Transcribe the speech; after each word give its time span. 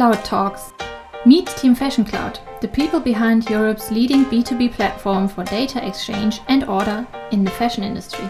Cloud 0.00 0.24
Talks. 0.24 0.72
Meet 1.26 1.48
Team 1.58 1.74
Fashion 1.74 2.06
Cloud, 2.06 2.38
the 2.62 2.68
people 2.68 3.00
behind 3.00 3.50
Europe's 3.50 3.90
leading 3.90 4.24
B2B 4.24 4.72
platform 4.72 5.28
for 5.28 5.44
data 5.44 5.86
exchange 5.86 6.40
and 6.48 6.64
order 6.64 7.06
in 7.32 7.44
the 7.44 7.50
fashion 7.50 7.84
industry. 7.84 8.24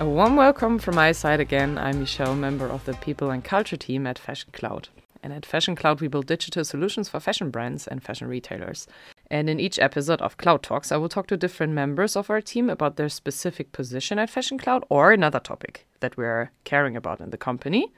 A 0.00 0.04
warm 0.04 0.34
welcome 0.34 0.80
from 0.80 0.96
my 0.96 1.12
side 1.12 1.38
again. 1.38 1.78
I'm 1.78 2.00
Michelle, 2.00 2.34
member 2.34 2.66
of 2.66 2.84
the 2.84 2.94
People 2.94 3.30
and 3.30 3.44
Culture 3.44 3.76
team 3.76 4.08
at 4.08 4.18
Fashion 4.18 4.50
Cloud. 4.52 4.88
And 5.22 5.32
at 5.32 5.46
Fashion 5.46 5.76
Cloud, 5.76 6.00
we 6.00 6.08
build 6.08 6.26
digital 6.26 6.64
solutions 6.64 7.08
for 7.08 7.20
fashion 7.20 7.50
brands 7.50 7.86
and 7.86 8.02
fashion 8.02 8.26
retailers. 8.26 8.88
And 9.30 9.50
in 9.50 9.58
each 9.58 9.78
episode 9.78 10.22
of 10.22 10.36
Cloud 10.36 10.62
Talks, 10.62 10.92
I 10.92 10.96
will 10.96 11.08
talk 11.08 11.26
to 11.28 11.36
different 11.36 11.72
members 11.72 12.14
of 12.16 12.30
our 12.30 12.40
team 12.40 12.70
about 12.70 12.96
their 12.96 13.08
specific 13.08 13.72
position 13.72 14.18
at 14.18 14.30
Fashion 14.30 14.58
Cloud 14.58 14.84
or 14.88 15.12
another 15.12 15.40
topic 15.40 15.86
that 16.00 16.16
we're 16.16 16.52
caring 16.64 16.96
about 16.96 17.20
in 17.20 17.30
the 17.30 17.36
company 17.36 17.92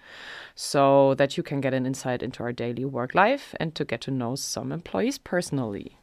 so 0.55 1.15
that 1.15 1.37
you 1.37 1.43
can 1.43 1.61
get 1.61 1.75
an 1.75 1.85
insight 1.85 2.23
into 2.23 2.43
our 2.43 2.53
daily 2.53 2.85
work 2.85 3.15
life 3.15 3.55
and 3.61 3.75
to 3.75 3.85
get 3.85 4.01
to 4.03 4.11
know 4.11 4.35
some 4.35 4.73
employees 4.73 5.19
personally. 5.19 5.99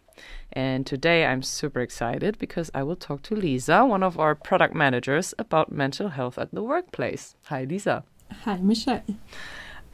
And 0.53 0.85
today 0.85 1.25
I'm 1.25 1.41
super 1.41 1.81
excited 1.81 2.37
because 2.37 2.71
I 2.73 2.83
will 2.83 2.95
talk 2.95 3.21
to 3.23 3.35
Lisa, 3.35 3.85
one 3.85 4.03
of 4.03 4.19
our 4.19 4.35
product 4.35 4.73
managers, 4.73 5.33
about 5.39 5.71
mental 5.71 6.09
health 6.09 6.37
at 6.37 6.53
the 6.53 6.63
workplace. 6.63 7.35
Hi, 7.45 7.63
Lisa. 7.63 8.03
Hi, 8.43 8.57
Michelle. 8.57 9.03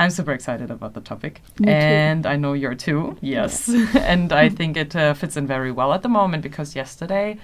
I'm 0.01 0.09
super 0.09 0.31
excited 0.31 0.71
about 0.71 0.95
the 0.95 1.01
topic. 1.01 1.43
Me 1.59 1.71
and 1.71 2.25
I 2.25 2.35
know 2.35 2.53
you're 2.53 2.73
too. 2.73 3.17
Yes. 3.21 3.69
and 3.95 4.33
I 4.33 4.49
think 4.49 4.75
it 4.75 4.95
uh, 4.95 5.13
fits 5.13 5.37
in 5.37 5.45
very 5.45 5.71
well 5.71 5.93
at 5.93 6.01
the 6.01 6.09
moment 6.09 6.41
because 6.41 6.75
yesterday 6.75 7.37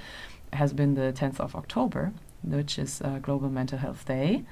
has 0.53 0.73
been 0.73 0.95
the 0.95 1.13
10th 1.13 1.39
of 1.39 1.55
October, 1.55 2.13
which 2.41 2.79
is 2.79 2.99
uh, 3.03 3.19
Global 3.19 3.49
Mental 3.49 3.77
Health 3.77 4.05
Day. 4.05 4.43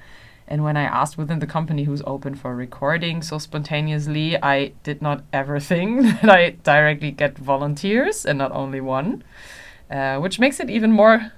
And 0.46 0.62
when 0.62 0.76
I 0.76 0.84
asked 0.84 1.18
within 1.18 1.40
the 1.40 1.48
company 1.48 1.82
who's 1.82 2.02
open 2.06 2.36
for 2.36 2.54
recording 2.54 3.22
so 3.22 3.38
spontaneously, 3.38 4.40
I 4.40 4.74
did 4.84 5.02
not 5.02 5.24
ever 5.32 5.58
think 5.70 6.02
that 6.20 6.30
I 6.30 6.50
directly 6.62 7.10
get 7.10 7.36
volunteers 7.36 8.24
and 8.24 8.38
not 8.38 8.52
only 8.52 8.80
one, 8.80 9.24
uh, 9.90 10.18
which 10.18 10.38
makes 10.38 10.60
it 10.60 10.70
even 10.70 10.92
more 10.92 11.32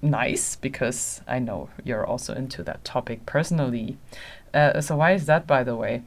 nice 0.00 0.54
because 0.54 1.20
I 1.26 1.40
know 1.40 1.70
you're 1.82 2.06
also 2.06 2.32
into 2.32 2.62
that 2.62 2.84
topic 2.84 3.26
personally. 3.26 3.98
Uh, 4.54 4.80
so, 4.80 4.96
why 4.96 5.12
is 5.14 5.26
that, 5.26 5.48
by 5.48 5.64
the 5.64 5.74
way? 5.74 6.02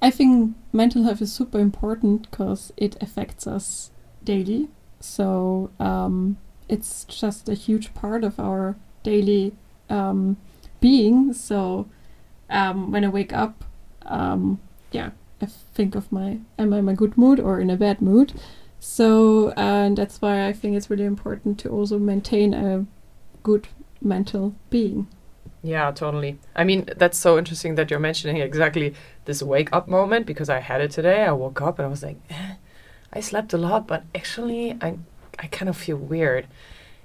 I 0.00 0.10
think 0.10 0.56
mental 0.72 1.02
health 1.02 1.20
is 1.20 1.32
super 1.32 1.58
important 1.58 2.30
because 2.30 2.72
it 2.76 2.96
affects 3.00 3.46
us 3.46 3.90
daily. 4.22 4.68
So 5.00 5.70
um, 5.80 6.38
it's 6.68 7.04
just 7.04 7.48
a 7.48 7.54
huge 7.54 7.94
part 7.94 8.24
of 8.24 8.38
our 8.38 8.76
daily 9.02 9.54
um, 9.90 10.36
being. 10.80 11.32
So 11.32 11.88
um, 12.48 12.92
when 12.92 13.04
I 13.04 13.08
wake 13.08 13.32
up, 13.32 13.64
um, 14.02 14.60
yeah, 14.92 15.10
I 15.40 15.46
think 15.46 15.94
of 15.94 16.10
my 16.12 16.38
am 16.58 16.72
I 16.72 16.78
in 16.78 16.88
a 16.88 16.94
good 16.94 17.16
mood 17.18 17.40
or 17.40 17.60
in 17.60 17.70
a 17.70 17.76
bad 17.76 18.00
mood. 18.00 18.32
So 18.80 19.50
and 19.56 19.98
that's 19.98 20.22
why 20.22 20.46
I 20.46 20.52
think 20.52 20.76
it's 20.76 20.90
really 20.90 21.04
important 21.04 21.58
to 21.60 21.70
also 21.70 21.98
maintain 21.98 22.54
a 22.54 22.86
good 23.42 23.68
mental 24.00 24.54
being. 24.70 25.08
Yeah, 25.62 25.90
totally. 25.90 26.38
I 26.54 26.64
mean, 26.64 26.88
that's 26.96 27.18
so 27.18 27.36
interesting 27.36 27.74
that 27.74 27.90
you're 27.90 27.98
mentioning 28.00 28.36
exactly 28.38 28.94
this 29.24 29.42
wake 29.42 29.70
up 29.72 29.88
moment 29.88 30.24
because 30.26 30.48
I 30.48 30.60
had 30.60 30.80
it 30.80 30.90
today. 30.92 31.24
I 31.24 31.32
woke 31.32 31.60
up 31.60 31.78
and 31.78 31.86
I 31.86 31.88
was 31.88 32.02
like, 32.02 32.16
eh, 32.30 32.54
I 33.12 33.20
slept 33.20 33.52
a 33.52 33.58
lot, 33.58 33.86
but 33.86 34.04
actually, 34.14 34.76
I 34.80 34.98
I 35.38 35.46
kind 35.48 35.68
of 35.68 35.76
feel 35.76 35.96
weird. 35.96 36.46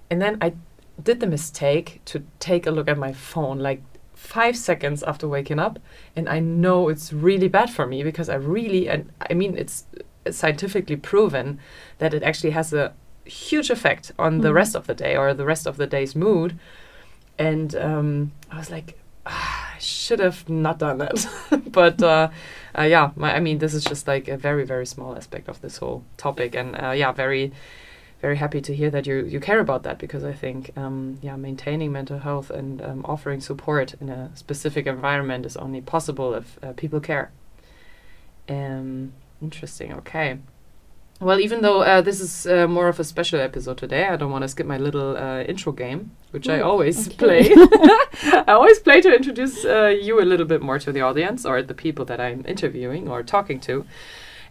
And 0.09 0.21
then 0.21 0.37
I 0.41 0.53
did 1.01 1.19
the 1.19 1.27
mistake 1.27 2.01
to 2.05 2.23
take 2.39 2.67
a 2.67 2.71
look 2.71 2.87
at 2.87 2.97
my 2.97 3.13
phone 3.13 3.59
like 3.59 3.81
five 4.13 4.55
seconds 4.55 5.03
after 5.03 5.27
waking 5.27 5.59
up, 5.59 5.79
and 6.15 6.29
I 6.29 6.39
know 6.39 6.89
it's 6.89 7.11
really 7.11 7.47
bad 7.47 7.69
for 7.71 7.87
me 7.87 8.03
because 8.03 8.29
I 8.29 8.35
really 8.35 8.87
and 8.87 9.11
I 9.29 9.33
mean 9.33 9.57
it's 9.57 9.85
scientifically 10.29 10.95
proven 10.95 11.59
that 11.97 12.13
it 12.13 12.23
actually 12.23 12.51
has 12.51 12.71
a 12.73 12.93
huge 13.25 13.69
effect 13.69 14.11
on 14.19 14.39
the 14.41 14.49
Mhm. 14.49 14.55
rest 14.55 14.75
of 14.75 14.85
the 14.87 14.93
day 14.93 15.15
or 15.17 15.33
the 15.33 15.45
rest 15.45 15.65
of 15.67 15.77
the 15.77 15.87
day's 15.87 16.15
mood 16.15 16.57
and 17.37 17.75
um, 17.75 18.31
I 18.51 18.57
was 18.57 18.69
like, 18.69 18.97
ah, 19.25 19.73
I 19.75 19.79
should 19.79 20.19
have 20.19 20.47
not 20.49 20.79
done 20.79 20.99
that. 20.99 21.27
but 21.71 22.01
uh, 22.01 22.29
uh, 22.77 22.83
yeah, 22.83 23.11
my, 23.15 23.35
I 23.35 23.39
mean, 23.39 23.57
this 23.59 23.73
is 23.73 23.83
just 23.83 24.07
like 24.07 24.27
a 24.27 24.37
very, 24.37 24.65
very 24.65 24.85
small 24.85 25.15
aspect 25.15 25.49
of 25.49 25.61
this 25.61 25.77
whole 25.77 26.03
topic, 26.17 26.55
and 26.55 26.81
uh, 26.81 26.91
yeah, 26.91 27.11
very, 27.11 27.51
very 28.21 28.37
happy 28.37 28.61
to 28.61 28.75
hear 28.75 28.89
that 28.89 29.05
you 29.05 29.25
you 29.25 29.39
care 29.39 29.59
about 29.59 29.83
that 29.83 29.97
because 29.97 30.23
I 30.23 30.33
think 30.33 30.71
um, 30.77 31.19
yeah, 31.21 31.35
maintaining 31.35 31.91
mental 31.91 32.19
health 32.19 32.49
and 32.49 32.81
um, 32.81 33.05
offering 33.05 33.41
support 33.41 33.95
in 33.99 34.09
a 34.09 34.31
specific 34.35 34.87
environment 34.87 35.45
is 35.45 35.57
only 35.57 35.81
possible 35.81 36.33
if 36.33 36.57
uh, 36.63 36.73
people 36.73 36.99
care. 36.99 37.31
Um, 38.47 39.13
interesting. 39.41 39.93
Okay. 39.93 40.39
Well, 41.19 41.39
even 41.39 41.61
though 41.61 41.81
uh, 41.81 42.01
this 42.01 42.19
is 42.19 42.45
uh, 42.45 42.67
more 42.67 42.89
of 42.89 42.99
a 42.99 43.03
special 43.03 43.39
episode 43.39 43.77
today, 43.77 44.05
I 44.07 44.17
don't 44.17 44.31
want 44.31 44.41
to 44.41 44.47
skip 44.47 44.65
my 44.65 44.77
little 44.77 45.15
uh, 45.15 45.43
intro 45.43 45.71
game, 45.71 46.11
which 46.31 46.49
I 46.49 46.59
always 46.59 47.07
okay. 47.07 47.17
play. 47.17 47.53
I 48.23 48.43
always 48.47 48.79
play 48.79 48.99
to 49.01 49.15
introduce 49.15 49.63
uh, 49.63 49.87
you 49.87 50.21
a 50.21 50.25
little 50.25 50.45
bit 50.45 50.61
more 50.61 50.79
to 50.79 50.91
the 50.91 51.01
audience 51.01 51.45
or 51.45 51.61
the 51.61 51.73
people 51.73 52.03
that 52.05 52.19
I'm 52.19 52.43
interviewing 52.45 53.07
or 53.07 53.23
talking 53.23 53.59
to. 53.61 53.85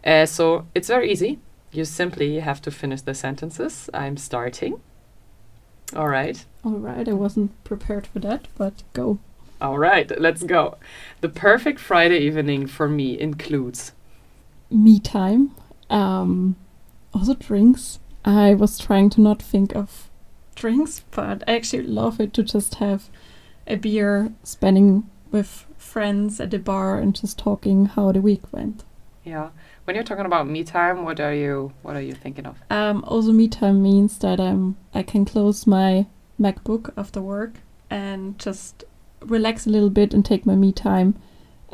Uh, 0.04 0.26
so 0.26 0.66
it's 0.74 0.88
very 0.88 1.12
easy. 1.12 1.40
You 1.72 1.84
simply 1.84 2.40
have 2.40 2.62
to 2.62 2.70
finish 2.70 3.02
the 3.02 3.14
sentences. 3.14 3.90
I'm 3.92 4.16
starting. 4.16 4.80
All 5.94 6.08
right. 6.08 6.44
All 6.64 6.78
right, 6.78 7.08
I 7.08 7.12
wasn't 7.12 7.62
prepared 7.64 8.06
for 8.06 8.18
that, 8.20 8.48
but 8.56 8.82
go. 8.92 9.18
All 9.60 9.78
right, 9.78 10.10
let's 10.20 10.42
go. 10.42 10.76
The 11.20 11.28
perfect 11.28 11.78
Friday 11.78 12.18
evening 12.18 12.66
for 12.66 12.88
me 12.88 13.18
includes. 13.18 13.92
Me 14.70 14.98
time. 14.98 15.54
Um, 15.92 16.56
also 17.14 17.34
drinks. 17.34 17.98
I 18.24 18.54
was 18.54 18.78
trying 18.78 19.10
to 19.10 19.20
not 19.20 19.42
think 19.42 19.74
of 19.74 20.10
drinks, 20.54 21.02
but 21.10 21.42
I 21.46 21.56
actually 21.56 21.82
love 21.82 22.20
it 22.20 22.32
to 22.34 22.42
just 22.42 22.76
have 22.76 23.10
a 23.66 23.76
beer, 23.76 24.32
spending 24.42 25.08
with 25.30 25.66
friends 25.76 26.40
at 26.40 26.50
the 26.50 26.58
bar, 26.58 26.98
and 26.98 27.14
just 27.14 27.38
talking 27.38 27.86
how 27.86 28.12
the 28.12 28.20
week 28.20 28.52
went. 28.52 28.84
Yeah. 29.24 29.50
When 29.84 29.96
you're 29.96 30.04
talking 30.04 30.26
about 30.26 30.48
me 30.48 30.62
time, 30.64 31.04
what 31.04 31.20
are 31.20 31.34
you 31.34 31.72
what 31.82 31.96
are 31.96 32.00
you 32.00 32.14
thinking 32.14 32.46
of? 32.46 32.58
Um, 32.70 33.04
also, 33.06 33.32
me 33.32 33.48
time 33.48 33.82
means 33.82 34.18
that 34.18 34.40
um, 34.40 34.76
I 34.94 35.02
can 35.02 35.24
close 35.24 35.66
my 35.66 36.06
MacBook 36.40 36.92
after 36.96 37.20
work 37.20 37.54
and 37.90 38.38
just 38.38 38.84
relax 39.20 39.66
a 39.66 39.70
little 39.70 39.90
bit 39.90 40.14
and 40.14 40.24
take 40.24 40.46
my 40.46 40.54
me 40.54 40.72
time, 40.72 41.14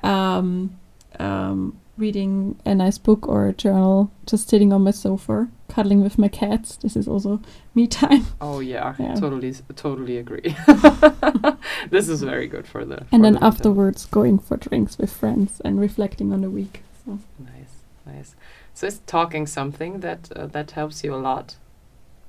um, 0.03 0.79
um, 1.19 1.79
reading 1.99 2.59
a 2.65 2.75
nice 2.75 2.97
book 2.99 3.29
or 3.29 3.49
a 3.49 3.53
journal, 3.53 4.11
just 4.27 4.49
sitting 4.49 4.73
on 4.73 4.83
my 4.83 4.93
sofa, 4.93 5.49
cuddling 5.69 6.03
with 6.03 6.19
my 6.19 6.29
cats. 6.29 6.77
This 6.77 6.97
is 6.97 7.09
also 7.09 7.41
me 7.75 7.87
time. 8.03 8.27
Oh 8.41 8.61
yeah, 8.61 8.95
Yeah. 8.99 9.15
totally 9.15 9.55
totally 9.75 10.17
agree. 10.17 10.57
this 11.91 12.09
is 12.09 12.23
very 12.23 12.47
good 12.47 12.67
for 12.67 12.85
the 12.85 12.99
for 12.99 13.07
And 13.13 13.25
then 13.25 13.35
the 13.35 13.45
afterwards, 13.45 14.07
going 14.07 14.39
for 14.39 14.57
drinks 14.57 14.97
with 14.99 15.13
friends 15.13 15.61
and 15.65 15.81
reflecting 15.81 16.33
on 16.33 16.41
the 16.41 16.51
week. 16.51 16.83
So. 17.05 17.19
Nice, 17.39 17.83
nice. 18.07 18.35
So 18.75 18.87
is 18.87 19.01
talking 19.07 19.47
something 19.47 20.01
that 20.01 20.31
uh, 20.37 20.47
that 20.47 20.71
helps 20.73 21.03
you 21.05 21.15
a 21.15 21.17
lot? 21.31 21.57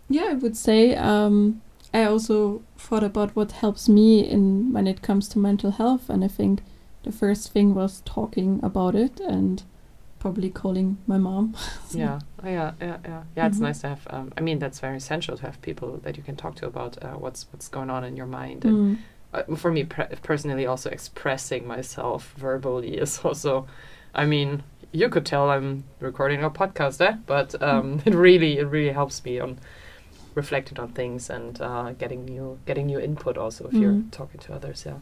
Yeah, 0.10 0.30
I 0.32 0.34
would 0.34 0.58
say. 0.58 0.96
Um, 0.96 1.62
I 1.94 2.04
also 2.04 2.62
thought 2.78 3.04
about 3.04 3.36
what 3.36 3.52
helps 3.52 3.90
me 3.90 4.20
in 4.20 4.74
when 4.74 4.88
it 4.88 5.02
comes 5.02 5.28
to 5.30 5.40
mental 5.40 5.72
health, 5.72 6.10
and 6.10 6.24
I 6.24 6.28
think 6.28 6.62
the 7.04 7.12
first 7.12 7.52
thing 7.52 7.74
was 7.76 8.02
talking 8.06 8.60
about 8.64 8.96
it 8.96 9.20
and 9.20 9.64
probably 10.20 10.50
calling 10.50 10.98
my 11.08 11.18
mom. 11.18 11.56
So, 11.90 11.98
Yeah, 11.98 12.20
oh, 12.44 12.48
yeah, 12.50 12.72
yeah, 12.82 12.98
yeah. 13.06 13.24
Yeah, 13.36 13.48
it's 13.48 13.58
Mhm. 13.58 13.62
nice 13.62 13.82
to 13.82 13.88
have. 13.90 14.08
Um, 14.12 14.32
I 14.38 14.42
mean, 14.42 14.60
that's 14.60 14.80
very 14.80 14.98
essential 14.98 15.38
to 15.38 15.44
have 15.46 15.60
people 15.62 15.98
that 16.04 16.18
you 16.18 16.24
can 16.24 16.36
talk 16.36 16.56
to 16.56 16.68
about 16.68 17.04
uh, 17.04 17.14
what's 17.18 17.48
what's 17.52 17.68
going 17.70 17.90
on 17.90 18.04
in 18.04 18.16
your 18.18 18.28
mind. 18.28 18.66
And 18.66 18.78
Mm, 18.78 18.98
uh, 19.34 19.56
for 19.56 19.72
me 19.72 19.84
pre- 19.86 20.16
personally, 20.22 20.68
also 20.68 20.90
expressing 20.90 21.66
myself 21.68 22.34
verbally 22.38 22.98
is 22.98 23.20
also. 23.26 23.66
I 24.14 24.26
mean, 24.26 24.64
you 24.92 25.10
could 25.10 25.26
tell 25.26 25.50
I'm 25.50 25.84
recording 26.00 26.44
a 26.44 26.50
podcast, 26.50 27.02
eh? 27.02 27.16
But 27.26 27.62
um, 27.62 28.02
it 28.06 28.14
really, 28.14 28.58
it 28.60 28.66
really 28.68 28.94
helps 28.94 29.24
me 29.26 29.40
on 29.40 29.58
reflecting 30.36 30.80
on 30.80 30.90
things 30.94 31.30
and 31.30 31.60
uh, 31.62 31.92
getting 31.94 32.26
new, 32.26 32.60
getting 32.66 32.86
new 32.88 33.00
input. 33.00 33.38
Also, 33.38 33.68
if 33.68 33.74
you're 33.82 33.94
Mhm. 33.94 34.12
talking 34.12 34.40
to 34.42 34.54
others, 34.54 34.84
yeah. 34.86 35.00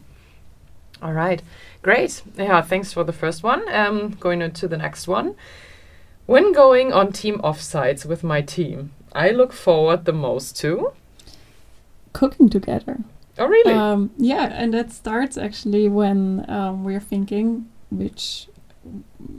All 1.00 1.12
right, 1.12 1.42
great. 1.82 2.22
Yeah, 2.36 2.60
thanks 2.62 2.92
for 2.92 3.04
the 3.04 3.12
first 3.12 3.42
one. 3.42 3.62
Um, 3.72 4.10
going 4.20 4.42
on 4.42 4.50
to 4.52 4.68
the 4.68 4.76
next 4.76 5.06
one. 5.08 5.34
When 6.26 6.52
going 6.52 6.92
on 6.92 7.12
team 7.12 7.38
offsites 7.38 8.04
with 8.04 8.22
my 8.24 8.42
team, 8.42 8.92
I 9.14 9.30
look 9.30 9.52
forward 9.52 10.04
the 10.04 10.12
most 10.12 10.56
to. 10.58 10.92
cooking 12.12 12.48
together. 12.48 12.98
Oh, 13.38 13.46
really? 13.46 13.72
Um, 13.72 14.10
yeah, 14.16 14.46
and 14.52 14.74
that 14.74 14.90
starts 14.90 15.38
actually 15.38 15.88
when 15.88 16.44
um, 16.48 16.84
we're 16.84 17.00
thinking 17.00 17.68
which, 17.90 18.48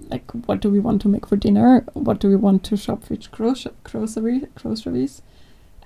like, 0.07 0.31
what 0.31 0.61
do 0.61 0.69
we 0.69 0.79
want 0.79 1.01
to 1.01 1.09
make 1.09 1.27
for 1.27 1.35
dinner? 1.35 1.83
What 1.93 2.19
do 2.19 2.29
we 2.29 2.35
want 2.37 2.63
to 2.65 2.77
shop 2.77 3.09
which 3.09 3.29
grocery 3.31 3.73
grocery 3.83 4.47
groceries? 4.55 5.21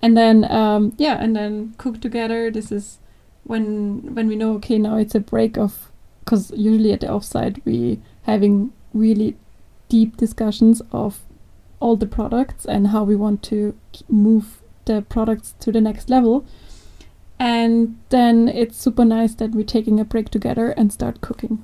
And 0.01 0.15
then 0.15 0.45
um, 0.51 0.93
yeah, 0.97 1.17
and 1.19 1.35
then 1.35 1.73
cook 1.77 1.99
together. 2.01 2.51
This 2.51 2.71
is 2.71 2.99
when 3.43 4.15
when 4.15 4.27
we 4.27 4.35
know 4.35 4.53
okay 4.55 4.77
now 4.77 4.97
it's 4.97 5.15
a 5.15 5.19
break 5.19 5.57
of 5.57 5.91
because 6.19 6.51
usually 6.51 6.93
at 6.93 7.01
the 7.01 7.07
offsite 7.07 7.59
we 7.65 7.99
having 8.23 8.71
really 8.93 9.35
deep 9.89 10.17
discussions 10.17 10.81
of 10.91 11.19
all 11.79 11.97
the 11.97 12.07
products 12.07 12.65
and 12.65 12.87
how 12.87 13.03
we 13.03 13.15
want 13.15 13.43
to 13.43 13.77
move 14.07 14.61
the 14.85 15.01
products 15.01 15.53
to 15.59 15.71
the 15.71 15.81
next 15.81 16.09
level. 16.09 16.45
And 17.39 17.97
then 18.09 18.47
it's 18.47 18.77
super 18.77 19.03
nice 19.03 19.35
that 19.35 19.51
we're 19.51 19.65
taking 19.65 19.99
a 19.99 20.05
break 20.05 20.29
together 20.29 20.69
and 20.71 20.93
start 20.93 21.19
cooking. 21.19 21.63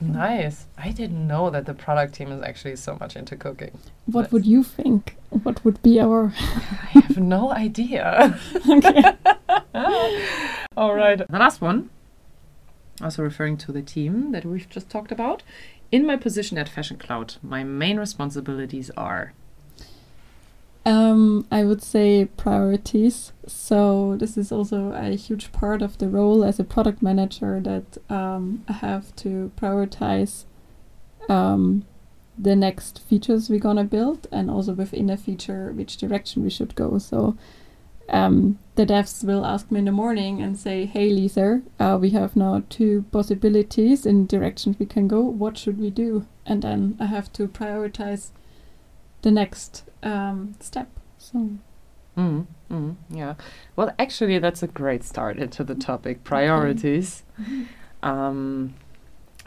Nice. 0.00 0.66
I 0.76 0.90
didn't 0.90 1.26
know 1.26 1.48
that 1.50 1.64
the 1.64 1.74
product 1.74 2.14
team 2.14 2.30
is 2.30 2.42
actually 2.42 2.76
so 2.76 2.96
much 3.00 3.16
into 3.16 3.36
cooking. 3.36 3.78
What 4.04 4.30
would 4.30 4.44
you 4.44 4.62
think? 4.62 5.16
What 5.30 5.64
would 5.64 5.82
be 5.82 6.00
our 6.00 6.32
I 6.38 7.00
have 7.00 7.16
no 7.18 7.52
idea. 7.52 8.38
okay? 8.68 9.14
All 10.76 10.94
right. 10.94 11.18
The 11.18 11.38
last 11.38 11.60
one, 11.60 11.88
also 13.02 13.22
referring 13.22 13.56
to 13.58 13.72
the 13.72 13.82
team 13.82 14.32
that 14.32 14.44
we've 14.44 14.68
just 14.68 14.90
talked 14.90 15.12
about. 15.12 15.42
In 15.92 16.04
my 16.04 16.16
position 16.16 16.58
at 16.58 16.68
Fashion 16.68 16.98
Cloud, 16.98 17.36
my 17.42 17.62
main 17.64 17.96
responsibilities 17.98 18.90
are 18.96 19.32
Um, 20.86 21.48
I 21.50 21.64
would 21.64 21.82
say 21.82 22.26
priorities. 22.36 23.32
So 23.48 24.16
this 24.16 24.36
is 24.36 24.52
also 24.52 24.92
a 24.92 25.16
huge 25.16 25.50
part 25.50 25.82
of 25.82 25.98
the 25.98 26.08
role 26.08 26.44
as 26.44 26.60
a 26.60 26.64
product 26.64 27.02
manager 27.02 27.60
that 27.60 27.98
um, 28.08 28.64
I 28.68 28.74
have 28.74 29.14
to 29.16 29.50
prioritize 29.60 30.44
um, 31.28 31.84
the 32.38 32.54
next 32.54 33.00
features 33.00 33.50
we're 33.50 33.58
gonna 33.58 33.82
build, 33.82 34.28
and 34.30 34.48
also 34.48 34.74
within 34.74 35.10
a 35.10 35.16
feature 35.16 35.72
which 35.72 35.96
direction 35.96 36.44
we 36.44 36.50
should 36.50 36.76
go. 36.76 36.98
So 36.98 37.36
um, 38.08 38.60
the 38.76 38.86
devs 38.86 39.24
will 39.24 39.44
ask 39.44 39.72
me 39.72 39.80
in 39.80 39.86
the 39.86 39.92
morning 39.92 40.40
and 40.40 40.56
say, 40.56 40.86
"Hey, 40.86 41.10
Lisa, 41.10 41.62
uh, 41.80 41.98
we 42.00 42.10
have 42.10 42.36
now 42.36 42.62
two 42.68 43.06
possibilities 43.10 44.06
in 44.06 44.26
directions 44.26 44.78
we 44.78 44.86
can 44.86 45.08
go. 45.08 45.20
What 45.20 45.58
should 45.58 45.80
we 45.80 45.90
do?" 45.90 46.26
And 46.44 46.62
then 46.62 46.96
I 47.00 47.06
have 47.06 47.32
to 47.32 47.48
prioritize 47.48 48.30
the 49.22 49.32
next 49.32 49.82
um, 50.02 50.54
step. 50.60 50.88
So 51.18 51.58
Mm, 52.16 52.46
mm, 52.70 52.96
yeah. 53.10 53.34
Well, 53.76 53.94
actually, 53.98 54.38
that's 54.38 54.62
a 54.62 54.66
great 54.66 55.04
start 55.04 55.38
into 55.38 55.62
the 55.62 55.74
topic 55.74 56.24
priorities. 56.24 57.22
Um, 58.02 58.74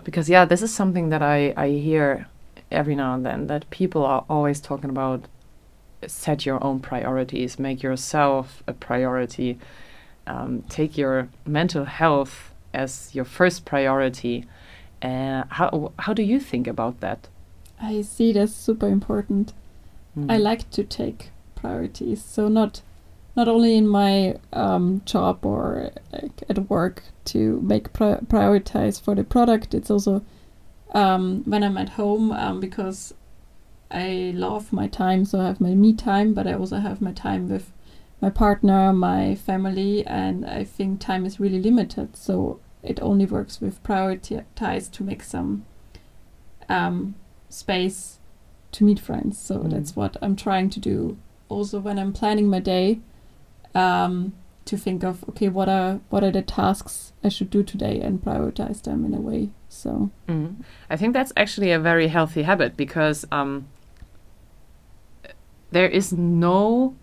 because, 0.03 0.29
yeah, 0.29 0.45
this 0.45 0.61
is 0.61 0.73
something 0.73 1.09
that 1.09 1.21
I, 1.21 1.53
I 1.57 1.69
hear 1.69 2.27
every 2.71 2.95
now 2.95 3.15
and 3.15 3.25
then 3.25 3.47
that 3.47 3.69
people 3.69 4.05
are 4.05 4.23
always 4.29 4.61
talking 4.61 4.89
about 4.89 5.27
set 6.05 6.45
your 6.45 6.63
own 6.63 6.79
priorities, 6.79 7.59
make 7.59 7.81
yourself 7.81 8.63
a 8.67 8.73
priority, 8.73 9.57
um, 10.27 10.63
take 10.69 10.97
your 10.97 11.27
mental 11.45 11.85
health 11.85 12.53
as 12.73 13.13
your 13.13 13.25
first 13.25 13.65
priority. 13.65 14.45
Uh, 15.01 15.43
how, 15.49 15.91
how 15.99 16.13
do 16.13 16.21
you 16.21 16.39
think 16.39 16.67
about 16.67 16.99
that? 16.99 17.27
I 17.81 18.01
see 18.01 18.31
that's 18.33 18.53
super 18.53 18.87
important. 18.87 19.53
Mm. 20.17 20.31
I 20.31 20.37
like 20.37 20.69
to 20.71 20.83
take 20.83 21.31
priorities. 21.55 22.23
So 22.23 22.47
not 22.47 22.81
not 23.35 23.47
only 23.47 23.75
in 23.77 23.87
my 23.87 24.35
um, 24.51 25.01
job 25.05 25.45
or 25.45 25.91
like, 26.11 26.43
at 26.49 26.69
work 26.69 27.03
to 27.25 27.61
make 27.61 27.93
pri- 27.93 28.19
prioritize 28.27 29.01
for 29.01 29.15
the 29.15 29.23
product. 29.23 29.73
It's 29.73 29.89
also 29.91 30.25
um, 30.93 31.43
when 31.45 31.63
I'm 31.63 31.77
at 31.77 31.89
home 31.89 32.31
um, 32.31 32.59
because 32.59 33.13
I 33.91 34.33
love 34.35 34.73
my 34.73 34.87
time. 34.87 35.25
So 35.25 35.39
I 35.39 35.47
have 35.47 35.61
my 35.61 35.73
me 35.73 35.93
time, 35.93 36.33
but 36.33 36.47
I 36.47 36.53
also 36.53 36.77
have 36.77 37.01
my 37.01 37.13
time 37.13 37.49
with 37.49 37.71
my 38.21 38.29
partner, 38.29 38.91
my 38.91 39.35
family, 39.35 40.05
and 40.05 40.45
I 40.45 40.63
think 40.63 40.99
time 40.99 41.25
is 41.25 41.39
really 41.39 41.61
limited. 41.61 42.17
So 42.17 42.59
it 42.83 42.99
only 43.01 43.25
works 43.25 43.61
with 43.61 43.81
prioritize 43.83 44.91
to 44.91 45.03
make 45.03 45.23
some 45.23 45.65
um, 46.67 47.15
space 47.49 48.18
to 48.71 48.83
meet 48.83 48.99
friends. 48.99 49.37
So 49.37 49.59
Mm. 49.59 49.71
that's 49.71 49.95
what 49.95 50.17
I'm 50.21 50.35
trying 50.35 50.69
to 50.71 50.79
do. 50.79 51.17
Also, 51.49 51.79
when 51.79 51.97
I'm 51.97 52.13
planning 52.13 52.47
my 52.49 52.59
day, 52.59 52.99
um, 53.75 54.33
to 54.65 54.77
think 54.77 55.03
of 55.03 55.23
okay, 55.29 55.49
what 55.49 55.67
are 55.67 55.99
what 56.11 56.23
are 56.23 56.31
the 56.31 56.43
tasks 56.43 57.11
I 57.23 57.29
should 57.29 57.49
do 57.49 57.63
today 57.63 57.99
and 58.01 58.23
prioritize 58.23 58.81
them 58.83 59.03
in 59.05 59.13
a 59.15 59.19
way. 59.21 59.49
So 59.67 60.11
Mm. 60.27 60.63
I 60.89 60.95
think 60.97 61.13
that's 61.13 61.33
actually 61.35 61.71
a 61.71 61.79
very 61.79 62.07
healthy 62.09 62.43
habit 62.43 62.77
because 62.77 63.25
um, 63.31 63.65
there 65.71 65.87
is 65.87 66.11
no, 66.13 66.95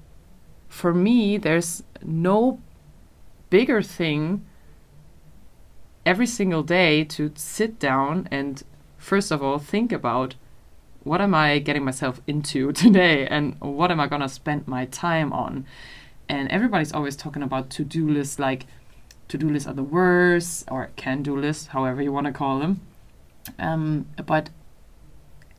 for 0.69 0.92
me, 0.94 1.38
there's 1.38 1.82
no 2.02 2.58
bigger 3.50 3.82
thing 3.82 4.44
every 6.04 6.26
single 6.26 6.62
day 6.62 7.04
to 7.04 7.32
sit 7.36 7.78
down 7.78 8.28
and, 8.30 8.62
first 8.96 9.30
of 9.32 9.42
all, 9.42 9.58
think 9.58 9.92
about 9.92 10.34
what 11.06 11.20
am 11.20 11.35
I 11.35 11.61
getting 11.61 11.85
myself 11.85 12.20
into 12.26 12.73
today 12.85 13.26
and 13.29 13.58
what 13.61 13.91
am 13.93 14.00
I 14.00 14.08
going 14.08 14.23
to 14.23 14.29
spend 14.29 14.67
my 14.67 14.87
time 14.87 15.32
on. 15.32 15.64
And 16.29 16.50
everybody's 16.50 16.93
always 16.93 17.14
talking 17.14 17.44
about 17.44 17.70
to 17.70 17.85
do 17.85 18.08
lists 18.11 18.41
like, 18.41 18.67
to 19.29 19.38
do 19.38 19.49
lists 19.49 19.69
are 19.69 19.75
the 19.75 19.85
worst, 19.85 20.64
or 20.69 20.91
can 20.97 21.23
do 21.23 21.37
lists, 21.37 21.69
however 21.69 22.03
you 22.03 22.12
want 22.12 22.26
to 22.26 22.32
call 22.32 22.58
them. 22.58 22.81
Um, 23.58 24.06
but 24.26 24.50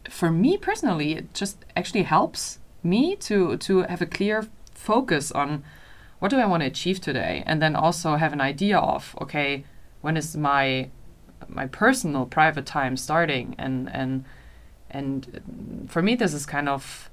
for 0.10 0.30
me 0.30 0.58
personally, 0.58 1.14
it 1.14 1.34
just 1.34 1.64
actually 1.78 2.04
helps 2.04 2.60
me 2.84 3.16
to 3.16 3.58
to 3.58 3.80
have 3.84 4.02
a 4.02 4.06
clear 4.06 4.48
focus 4.74 5.32
on 5.32 5.64
what 6.20 6.32
do 6.32 6.38
I 6.38 6.46
want 6.46 6.64
to 6.64 6.68
achieve 6.68 7.00
today, 7.00 7.44
and 7.46 7.62
then 7.62 7.76
also 7.76 8.16
have 8.16 8.34
an 8.34 8.42
idea 8.42 8.78
of 8.78 9.16
okay, 9.22 9.64
when 10.02 10.18
is 10.18 10.36
my 10.36 10.90
my 11.48 11.68
personal 11.68 12.26
private 12.26 12.66
time 12.66 12.98
starting, 12.98 13.56
and 13.58 13.90
and 13.94 14.26
and 14.90 15.88
for 15.88 16.02
me 16.02 16.16
this 16.16 16.34
is 16.34 16.46
kind 16.46 16.70
of 16.70 17.10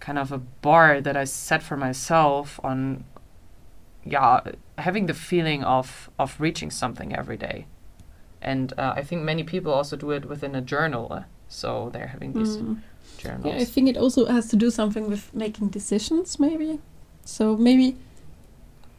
kind 0.00 0.18
of 0.18 0.30
a 0.32 0.38
bar 0.38 1.00
that 1.00 1.16
I 1.16 1.24
set 1.24 1.62
for 1.62 1.76
myself 1.76 2.60
on 2.62 3.04
yeah 4.04 4.40
having 4.78 5.06
the 5.06 5.14
feeling 5.14 5.64
of 5.64 6.10
of 6.18 6.40
reaching 6.40 6.70
something 6.70 7.14
every 7.14 7.36
day 7.36 7.66
and 8.40 8.72
uh, 8.78 8.92
i 8.94 9.02
think 9.02 9.22
many 9.22 9.42
people 9.42 9.72
also 9.72 9.96
do 9.96 10.12
it 10.12 10.26
within 10.26 10.54
a 10.54 10.60
journal 10.60 11.24
so 11.48 11.90
they're 11.92 12.08
having 12.08 12.32
these 12.32 12.56
mm. 12.58 12.78
journals 13.18 13.46
yeah, 13.46 13.60
I 13.60 13.64
think 13.64 13.88
it 13.88 13.96
also 13.96 14.26
has 14.26 14.48
to 14.48 14.56
do 14.56 14.70
something 14.70 15.08
with 15.08 15.32
making 15.34 15.68
decisions, 15.68 16.40
maybe. 16.40 16.80
So 17.24 17.56
maybe 17.56 17.96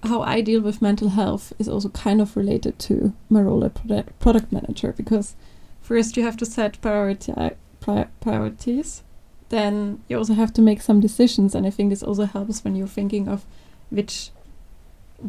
how 0.04 0.22
I 0.22 0.42
deal 0.42 0.62
with 0.62 0.82
mental 0.82 1.10
health 1.10 1.54
is 1.60 1.68
also 1.68 1.90
kind 1.90 2.22
of 2.22 2.38
related 2.38 2.80
to 2.80 3.14
my 3.30 3.42
role 3.42 3.64
as 3.64 3.72
product, 3.74 4.18
product 4.20 4.52
manager 4.52 4.94
because 4.94 5.36
first 5.82 6.16
you 6.16 6.24
have 6.24 6.38
to 6.38 6.46
set 6.46 6.80
priority 6.82 7.34
pri- 7.88 8.08
priorities, 8.20 9.04
then 9.50 10.02
you 10.10 10.18
also 10.18 10.34
have 10.34 10.52
to 10.54 10.62
make 10.62 10.82
some 10.82 11.00
decisions, 11.02 11.56
and 11.56 11.66
I 11.66 11.70
think 11.72 11.90
this 11.90 12.04
also 12.04 12.26
helps 12.26 12.64
when 12.64 12.76
you're 12.76 12.88
thinking 13.00 13.28
of 13.30 13.46
which 13.90 14.32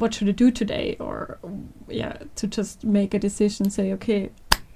what 0.01 0.15
should 0.15 0.29
I 0.29 0.33
do 0.33 0.51
today, 0.51 0.97
or 1.01 1.39
yeah, 1.89 2.19
to 2.37 2.47
just 2.47 2.85
make 2.85 3.15
a 3.15 3.19
decision, 3.19 3.71
say 3.71 3.93
okay, 3.93 4.31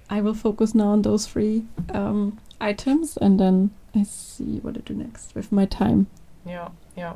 I 0.08 0.20
will 0.20 0.34
focus 0.34 0.74
now 0.74 0.88
on 0.92 1.02
those 1.02 1.26
three 1.26 1.64
um, 1.94 2.38
items, 2.60 3.16
and 3.18 3.38
then 3.40 3.70
I 3.94 4.04
see 4.04 4.60
what 4.62 4.76
I 4.76 4.80
do 4.80 4.94
next 4.94 5.34
with 5.34 5.50
my 5.52 5.66
time. 5.66 6.06
yeah 6.46 6.68
yeah 6.96 7.14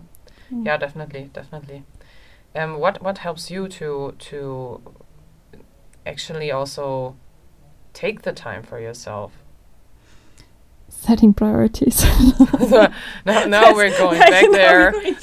Mm. 0.52 0.64
yeah 0.66 0.76
definitely 0.78 1.28
definitely 1.32 1.82
um 2.54 2.78
what 2.78 3.02
what 3.02 3.18
helps 3.18 3.50
you 3.50 3.66
to 3.68 4.14
to 4.30 4.80
actually 6.04 6.52
also 6.52 7.16
take 7.92 8.23
the 8.23 8.32
time 8.32 8.62
for 8.62 8.78
yourself 8.80 9.32
Setting 11.06 11.32
priorities. 11.34 11.96
so 12.70 12.78
now, 13.26 13.44
now 13.46 13.75
we're 13.78 13.96
going 13.98 14.18
back 14.18 14.50
there 14.50 14.90
going 14.92 15.14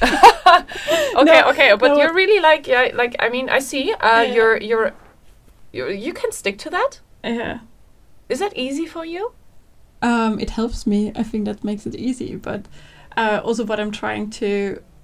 okay 1.18 1.42
No, 1.42 1.50
okay 1.52 1.76
but 1.76 1.90
no. 1.90 1.98
you're 1.98 2.14
really 2.14 2.40
like 2.42 2.68
yeah 2.68 2.90
like 2.94 3.16
i 3.20 3.30
mean 3.30 3.50
i 3.50 3.60
see 3.60 3.92
uh 3.94 4.22
Yeah. 4.22 4.34
you're 4.36 4.58
you're 4.70 4.92
you 5.74 5.90
you 5.90 6.14
can 6.14 6.32
stick 6.32 6.58
to 6.60 6.70
that 6.70 7.02
yeah. 7.24 7.60
is 8.30 8.40
that 8.40 8.54
easy 8.56 8.86
for 8.86 9.06
you 9.06 9.32
Um, 10.04 10.40
it 10.40 10.50
helps 10.50 10.86
me. 10.86 11.00
I 11.16 11.24
think 11.24 11.46
that 11.46 11.64
makes 11.64 11.86
it 11.88 11.96
easy. 11.96 12.36
But 12.36 12.62
uh, 13.16 13.40
also, 13.48 13.64
what 13.66 13.80
I'm 13.80 13.92
trying 13.92 14.30
to, 14.42 14.50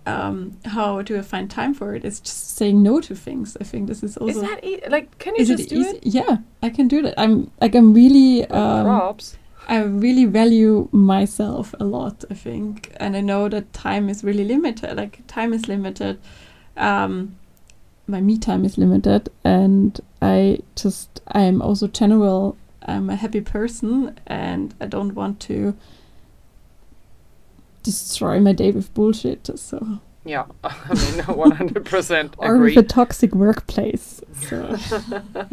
um, 0.05 0.57
how 0.75 1.01
do 1.07 1.15
I 1.17 1.21
find 1.24 1.50
time 1.50 1.74
for 1.74 1.95
it? 1.95 2.03
Is 2.03 2.19
just 2.19 2.57
saying 2.57 2.83
no 2.83 3.00
to 3.07 3.15
things. 3.15 3.55
I 3.62 3.63
think 3.63 3.88
this 3.88 4.03
is 4.03 4.17
also. 4.17 4.33
is 4.36 4.41
that 4.41 4.59
e- 4.63 4.81
like 4.95 5.07
can 5.24 5.36
you 5.36 5.41
is 5.43 5.48
just 5.48 5.63
it 5.63 5.69
do 5.69 5.79
easy? 5.79 5.98
it 5.98 6.03
Yeah, 6.17 6.38
I 6.62 6.69
can 6.69 6.88
do 6.89 7.01
that. 7.05 7.13
I'm 7.17 7.48
like 7.62 7.77
I'm 7.79 7.93
really. 7.93 8.43
Um, 8.51 8.83
props 8.86 9.38
I 9.68 9.84
really 9.84 10.25
value 10.25 10.89
myself 10.92 11.75
a 11.80 11.84
lot. 11.84 12.24
I 12.30 12.34
think, 12.34 12.92
and 13.00 13.16
I 13.16 13.22
know 13.22 13.50
that 13.50 13.72
time 13.74 14.10
is 14.10 14.24
really 14.24 14.44
limited. 14.44 14.96
Like 14.98 15.22
time 15.28 15.54
is 15.54 15.68
limited. 15.68 16.20
Um, 16.78 17.36
my 18.08 18.22
me 18.22 18.38
time 18.38 18.66
is 18.66 18.78
limited, 18.78 19.30
and 19.44 20.00
I 20.22 20.60
just 20.75 21.22
I'm 21.28 21.62
also 21.62 21.88
general. 21.88 22.58
I'm 22.82 23.10
a 23.10 23.16
happy 23.16 23.42
person, 23.42 24.20
and 24.25 24.74
I 24.82 24.88
don't 24.88 25.13
want 25.13 25.39
to 25.42 25.75
destroy 27.84 28.39
my 28.39 28.54
day 28.54 28.72
with 28.72 28.94
bullshit. 28.94 29.50
So 29.60 30.00
Yeah, 30.29 30.45
I 30.63 30.93
mean, 31.01 31.17
100% 31.25 32.33
or 32.38 32.55
agree. 32.55 32.75
with 32.75 32.86
a 32.86 32.88
toxic 32.88 33.33
workplace. 33.33 34.21
So 34.33 34.57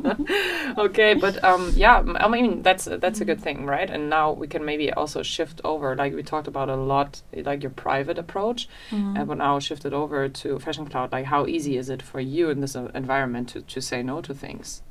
okay, 0.87 1.15
but 1.15 1.43
um, 1.43 1.73
yeah, 1.75 2.03
I 2.25 2.29
mean 2.29 2.63
that's 2.63 2.85
that's 2.85 3.21
a 3.21 3.25
good 3.25 3.41
thing, 3.41 3.67
right? 3.67 3.91
And 3.95 4.09
now 4.11 4.33
we 4.33 4.47
can 4.47 4.65
maybe 4.65 4.93
also 4.93 5.23
shift 5.23 5.61
over, 5.65 5.97
like 5.97 6.15
we 6.15 6.23
talked 6.23 6.49
about 6.49 6.69
a 6.69 6.77
lot, 6.77 7.23
like 7.33 7.63
your 7.63 7.73
private 7.87 8.19
approach, 8.19 8.69
Mm-hmm. 8.91 9.17
uh, 9.17 9.25
but 9.25 9.39
now 9.39 9.59
shift 9.59 9.85
it 9.85 9.93
over 9.93 10.29
to 10.29 10.59
Fashion 10.59 10.87
Cloud. 10.87 11.11
Like, 11.13 11.27
how 11.27 11.47
easy 11.47 11.77
is 11.77 11.89
it 11.91 12.03
for 12.03 12.21
you 12.21 12.51
in 12.51 12.61
this 12.61 12.77
uh, 12.77 12.91
environment 12.95 13.49
to 13.53 13.63
to 13.63 13.81
say 13.81 14.03
no 14.03 14.21
to 14.21 14.35
things? 14.35 14.83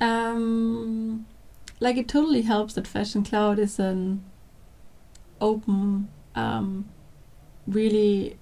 um, 0.00 1.26
like 1.80 1.96
it 1.96 2.08
totally 2.08 2.42
helps 2.42 2.74
that 2.74 2.86
Fashion 2.86 3.24
Cloud 3.24 3.58
is 3.58 3.78
an 3.78 4.22
open, 5.40 6.08
um, 6.34 6.84
really 7.66 8.36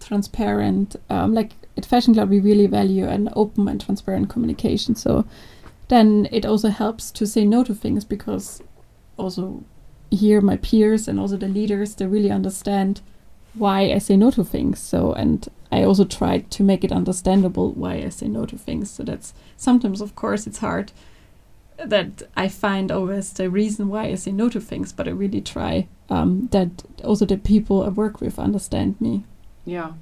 transparent. 0.00 0.96
Um, 1.10 1.34
like 1.34 1.52
at 1.76 1.86
Fashion 1.86 2.14
Cloud, 2.14 2.30
we 2.30 2.40
really 2.40 2.66
value 2.66 3.06
an 3.06 3.28
open 3.34 3.68
and 3.68 3.80
transparent 3.80 4.28
communication. 4.28 4.94
So 4.94 5.24
then 5.88 6.28
it 6.32 6.44
also 6.44 6.68
helps 6.68 7.10
to 7.12 7.26
say 7.26 7.44
no 7.44 7.62
to 7.64 7.74
things 7.74 8.04
because 8.04 8.62
also 9.16 9.64
here 10.10 10.40
my 10.40 10.56
peers 10.56 11.08
and 11.08 11.18
also 11.18 11.36
the 11.36 11.48
leaders 11.48 11.94
they 11.96 12.06
really 12.06 12.30
understand 12.30 13.00
why 13.54 13.80
I 13.92 13.98
say 13.98 14.16
no 14.16 14.30
to 14.32 14.44
things. 14.44 14.78
So 14.78 15.12
and 15.12 15.48
I 15.72 15.82
also 15.82 16.04
try 16.04 16.38
to 16.38 16.62
make 16.62 16.84
it 16.84 16.92
understandable 16.92 17.72
why 17.72 17.94
I 17.94 18.10
say 18.10 18.28
no 18.28 18.46
to 18.46 18.56
things. 18.56 18.90
So 18.90 19.02
that's 19.02 19.34
sometimes 19.56 20.00
of 20.00 20.14
course 20.14 20.46
it's 20.46 20.58
hard 20.58 20.92
that 21.78 22.22
I 22.36 22.48
find 22.48 22.90
always 22.90 23.32
the 23.32 23.50
reason 23.50 23.88
why 23.88 24.04
I 24.04 24.14
say 24.14 24.32
no 24.32 24.48
to 24.48 24.60
things, 24.60 24.92
but 24.92 25.06
I 25.08 25.10
really 25.10 25.40
try 25.40 25.88
um, 26.10 26.48
that 26.52 26.84
also 27.04 27.24
the 27.26 27.36
people 27.36 27.82
I 27.82 27.88
work 27.88 28.20
with 28.20 28.38
understand 28.38 29.00
me. 29.00 29.24
Yeah. 29.64 29.92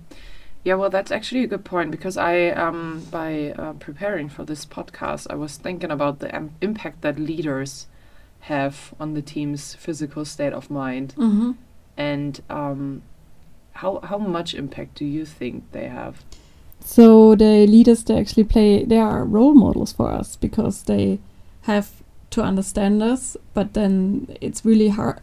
Yeah, 0.64 0.74
well, 0.74 0.88
that's 0.88 1.10
actually 1.12 1.44
a 1.44 1.46
good 1.46 1.64
point 1.64 1.90
because 1.90 2.16
I, 2.16 2.48
um, 2.48 3.06
by 3.10 3.50
uh, 3.50 3.74
preparing 3.74 4.30
for 4.30 4.44
this 4.44 4.64
podcast, 4.64 5.26
I 5.28 5.34
was 5.34 5.58
thinking 5.58 5.90
about 5.90 6.20
the 6.20 6.34
um, 6.34 6.52
impact 6.62 7.02
that 7.02 7.18
leaders 7.18 7.86
have 8.40 8.94
on 8.98 9.12
the 9.14 9.20
team's 9.22 9.74
physical 9.74 10.24
state 10.24 10.52
of 10.54 10.70
mind, 10.70 11.14
Mm-hmm. 11.18 11.52
and 11.96 12.40
um, 12.48 13.02
how 13.72 14.00
how 14.04 14.18
much 14.18 14.54
impact 14.54 14.94
do 14.94 15.04
you 15.04 15.24
think 15.26 15.64
they 15.72 15.88
have? 15.88 16.24
So 16.80 17.34
the 17.34 17.66
leaders 17.66 18.04
they 18.04 18.18
actually 18.18 18.44
play 18.44 18.84
they 18.84 18.98
are 18.98 19.24
role 19.24 19.54
models 19.54 19.92
for 19.92 20.10
us 20.10 20.36
because 20.36 20.82
they 20.84 21.18
have 21.62 22.02
to 22.30 22.42
understand 22.42 23.02
us, 23.02 23.36
but 23.54 23.72
then 23.74 24.34
it's 24.40 24.64
really 24.64 24.88
hard. 24.88 25.20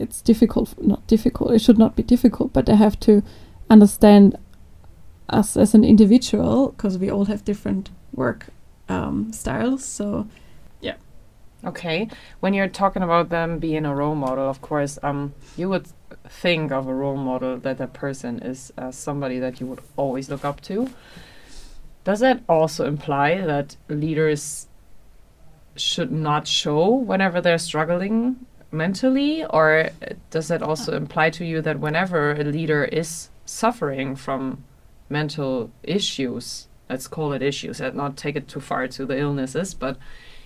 It's 0.00 0.22
difficult, 0.22 0.74
not 0.82 1.06
difficult. 1.06 1.52
It 1.52 1.60
should 1.60 1.78
not 1.78 1.96
be 1.96 2.02
difficult, 2.02 2.52
but 2.52 2.66
they 2.66 2.76
have 2.76 2.98
to 3.00 3.22
understand 3.68 4.36
us 5.28 5.56
as 5.56 5.74
an 5.74 5.84
individual 5.84 6.70
because 6.70 6.98
we 6.98 7.10
all 7.10 7.26
have 7.26 7.44
different 7.44 7.90
work 8.12 8.46
um, 8.88 9.32
styles. 9.32 9.84
So 9.84 10.26
yeah. 10.80 10.96
Okay, 11.62 12.08
when 12.40 12.54
you're 12.54 12.68
talking 12.68 13.02
about 13.02 13.28
them 13.28 13.58
being 13.58 13.84
a 13.84 13.94
role 13.94 14.14
model, 14.14 14.48
of 14.48 14.62
course, 14.62 14.98
um, 15.02 15.34
you 15.56 15.68
would 15.68 15.88
think 16.26 16.72
of 16.72 16.88
a 16.88 16.94
role 16.94 17.16
model 17.16 17.58
that 17.58 17.76
that 17.78 17.92
person 17.92 18.38
is 18.40 18.72
uh, 18.78 18.90
somebody 18.90 19.38
that 19.38 19.60
you 19.60 19.66
would 19.66 19.80
always 19.96 20.30
look 20.30 20.44
up 20.44 20.62
to. 20.62 20.88
Does 22.04 22.20
that 22.20 22.42
also 22.48 22.86
imply 22.86 23.42
that 23.42 23.76
leaders 23.88 24.68
should 25.76 26.10
not 26.10 26.46
show 26.46 26.88
whenever 26.88 27.40
they're 27.40 27.58
struggling 27.58 28.46
mentally, 28.72 29.44
or 29.44 29.90
does 30.30 30.48
that 30.48 30.62
also 30.62 30.96
imply 30.96 31.30
to 31.30 31.44
you 31.44 31.60
that 31.62 31.80
whenever 31.80 32.32
a 32.32 32.44
leader 32.44 32.84
is 32.84 33.30
suffering 33.44 34.16
from 34.16 34.64
mental 35.08 35.70
issues, 35.82 36.68
let's 36.88 37.08
call 37.08 37.32
it 37.32 37.42
issues, 37.42 37.80
not 37.80 38.16
take 38.16 38.36
it 38.36 38.48
too 38.48 38.60
far 38.60 38.86
to 38.88 39.04
the 39.06 39.18
illnesses, 39.18 39.74
but 39.74 39.96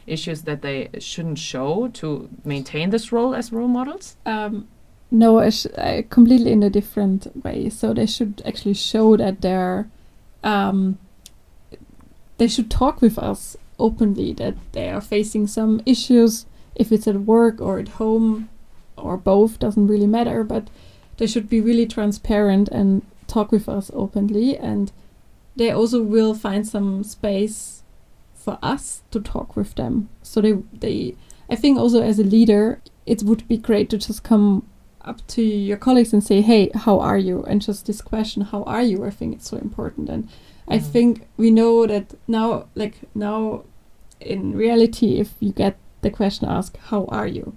issues 0.06 0.42
that 0.42 0.62
they 0.62 0.88
shouldn't 0.98 1.38
show 1.38 1.88
to 1.88 2.28
maintain 2.44 2.90
this 2.90 3.12
role 3.12 3.34
as 3.34 3.52
role 3.52 3.68
models? 3.68 4.16
Um, 4.26 4.68
no, 5.10 5.38
completely 6.10 6.52
in 6.52 6.62
a 6.62 6.70
different 6.70 7.44
way. 7.44 7.68
So 7.68 7.94
they 7.94 8.06
should 8.06 8.42
actually 8.44 8.74
show 8.74 9.16
that 9.16 9.40
they're, 9.42 9.88
um, 10.42 10.98
they 12.38 12.48
should 12.48 12.70
talk 12.70 13.00
with 13.00 13.18
us 13.18 13.56
openly 13.78 14.32
that 14.34 14.54
they 14.72 14.90
are 14.90 15.00
facing 15.00 15.46
some 15.46 15.80
issues, 15.86 16.46
if 16.74 16.92
it's 16.92 17.06
at 17.08 17.20
work 17.20 17.60
or 17.60 17.78
at 17.78 17.88
home, 17.88 18.48
or 18.96 19.16
both 19.16 19.58
doesn't 19.58 19.86
really 19.86 20.06
matter. 20.06 20.44
But 20.44 20.68
they 21.16 21.26
should 21.26 21.48
be 21.48 21.60
really 21.60 21.86
transparent 21.86 22.68
and 22.68 23.02
talk 23.26 23.52
with 23.52 23.68
us 23.68 23.90
openly, 23.94 24.56
and 24.56 24.92
they 25.56 25.70
also 25.70 26.02
will 26.02 26.34
find 26.34 26.66
some 26.66 27.04
space 27.04 27.82
for 28.34 28.58
us 28.62 29.02
to 29.10 29.20
talk 29.20 29.56
with 29.56 29.74
them. 29.76 30.08
So 30.22 30.40
they 30.40 30.54
they 30.72 31.16
I 31.48 31.56
think 31.56 31.78
also 31.78 32.02
as 32.02 32.18
a 32.18 32.24
leader, 32.24 32.80
it 33.06 33.22
would 33.22 33.46
be 33.48 33.56
great 33.56 33.90
to 33.90 33.98
just 33.98 34.22
come 34.22 34.66
up 35.02 35.26
to 35.28 35.42
your 35.42 35.76
colleagues 35.76 36.12
and 36.12 36.24
say, 36.24 36.40
"Hey, 36.40 36.70
how 36.74 36.98
are 36.98 37.18
you?" 37.18 37.42
and 37.44 37.60
just 37.60 37.86
this 37.86 38.00
question, 38.00 38.42
"How 38.42 38.62
are 38.64 38.82
you?" 38.82 39.04
I 39.04 39.10
think 39.10 39.34
it's 39.34 39.48
so 39.50 39.58
important, 39.58 40.08
and 40.08 40.28
I 40.66 40.78
Mhm. 40.78 40.92
think 40.92 41.28
we 41.36 41.50
know 41.50 41.86
that 41.86 42.14
now, 42.26 42.64
like 42.74 42.96
now, 43.14 43.64
in 44.20 44.56
reality, 44.56 45.18
if 45.20 45.34
you 45.40 45.52
get 45.52 45.76
the 46.04 46.10
question 46.10 46.48
asked, 46.48 46.76
"How 46.90 47.04
are 47.08 47.26
you?" 47.26 47.54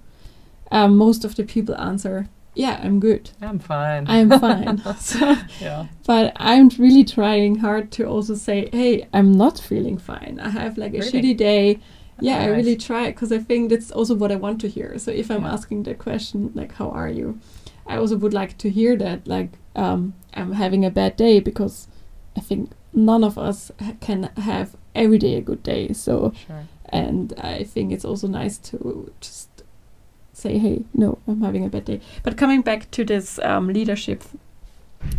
Um, 0.72 0.96
most 0.96 1.24
of 1.24 1.34
the 1.36 1.44
people 1.44 1.74
answer, 1.76 2.26
"Yeah, 2.54 2.80
I'm 2.84 2.98
good. 3.00 3.30
I'm 3.40 3.58
fine. 3.58 4.04
I'm 4.08 4.30
fine." 4.46 4.82
so, 4.98 5.36
yeah. 5.60 5.86
but 6.06 6.32
I'm 6.36 6.68
really 6.78 7.04
trying 7.04 7.56
hard 7.60 7.90
to 7.92 8.04
also 8.04 8.34
say, 8.34 8.68
"Hey, 8.72 9.06
I'm 9.12 9.32
not 9.32 9.58
feeling 9.60 9.98
fine. 9.98 10.38
I 10.42 10.48
have 10.50 10.76
like 10.78 10.94
a 10.94 10.98
Really? 10.98 11.12
shitty 11.12 11.36
day." 11.36 11.78
yeah, 12.20 12.38
I 12.42 12.46
really 12.46 12.74
try 12.76 13.06
because 13.12 13.30
I 13.30 13.38
think 13.38 13.70
that's 13.70 13.92
also 13.92 14.14
what 14.16 14.32
I 14.32 14.36
want 14.36 14.60
to 14.62 14.68
hear. 14.68 14.98
So 14.98 15.12
if 15.12 15.30
I'm 15.30 15.44
Yeah. 15.44 15.52
asking 15.54 15.84
the 15.84 15.94
question 15.94 16.50
like, 16.54 16.72
"How 16.74 16.88
are 16.90 17.08
you?" 17.18 17.38
I 17.86 17.96
also 17.96 18.16
would 18.16 18.34
like 18.34 18.58
to 18.58 18.68
hear 18.68 18.96
that 18.96 19.18
like, 19.28 19.50
um, 19.76 20.12
"I'm 20.34 20.52
having 20.52 20.84
a 20.84 20.90
bad 20.90 21.16
day," 21.16 21.40
because 21.40 21.86
I 22.36 22.40
think 22.40 22.70
none 22.92 23.22
of 23.26 23.38
us 23.38 23.70
ha- 23.80 23.94
can 24.00 24.30
have 24.36 24.68
every 24.94 25.18
day 25.18 25.36
a 25.36 25.40
good 25.40 25.62
day. 25.62 25.92
So 25.92 26.32
Sure. 26.46 26.64
And 26.88 27.32
I 27.38 27.64
think 27.64 27.92
it's 27.92 28.04
also 28.04 28.28
nice 28.28 28.58
to 28.70 29.10
just 29.20 29.48
say, 30.32 30.58
"Hey, 30.58 30.82
no, 30.94 31.18
I'm 31.26 31.42
having 31.42 31.64
a 31.64 31.68
bad 31.68 31.84
day." 31.84 32.00
But 32.22 32.36
coming 32.36 32.62
back 32.62 32.90
to 32.92 33.04
this 33.04 33.38
um, 33.40 33.68
leadership, 33.68 34.22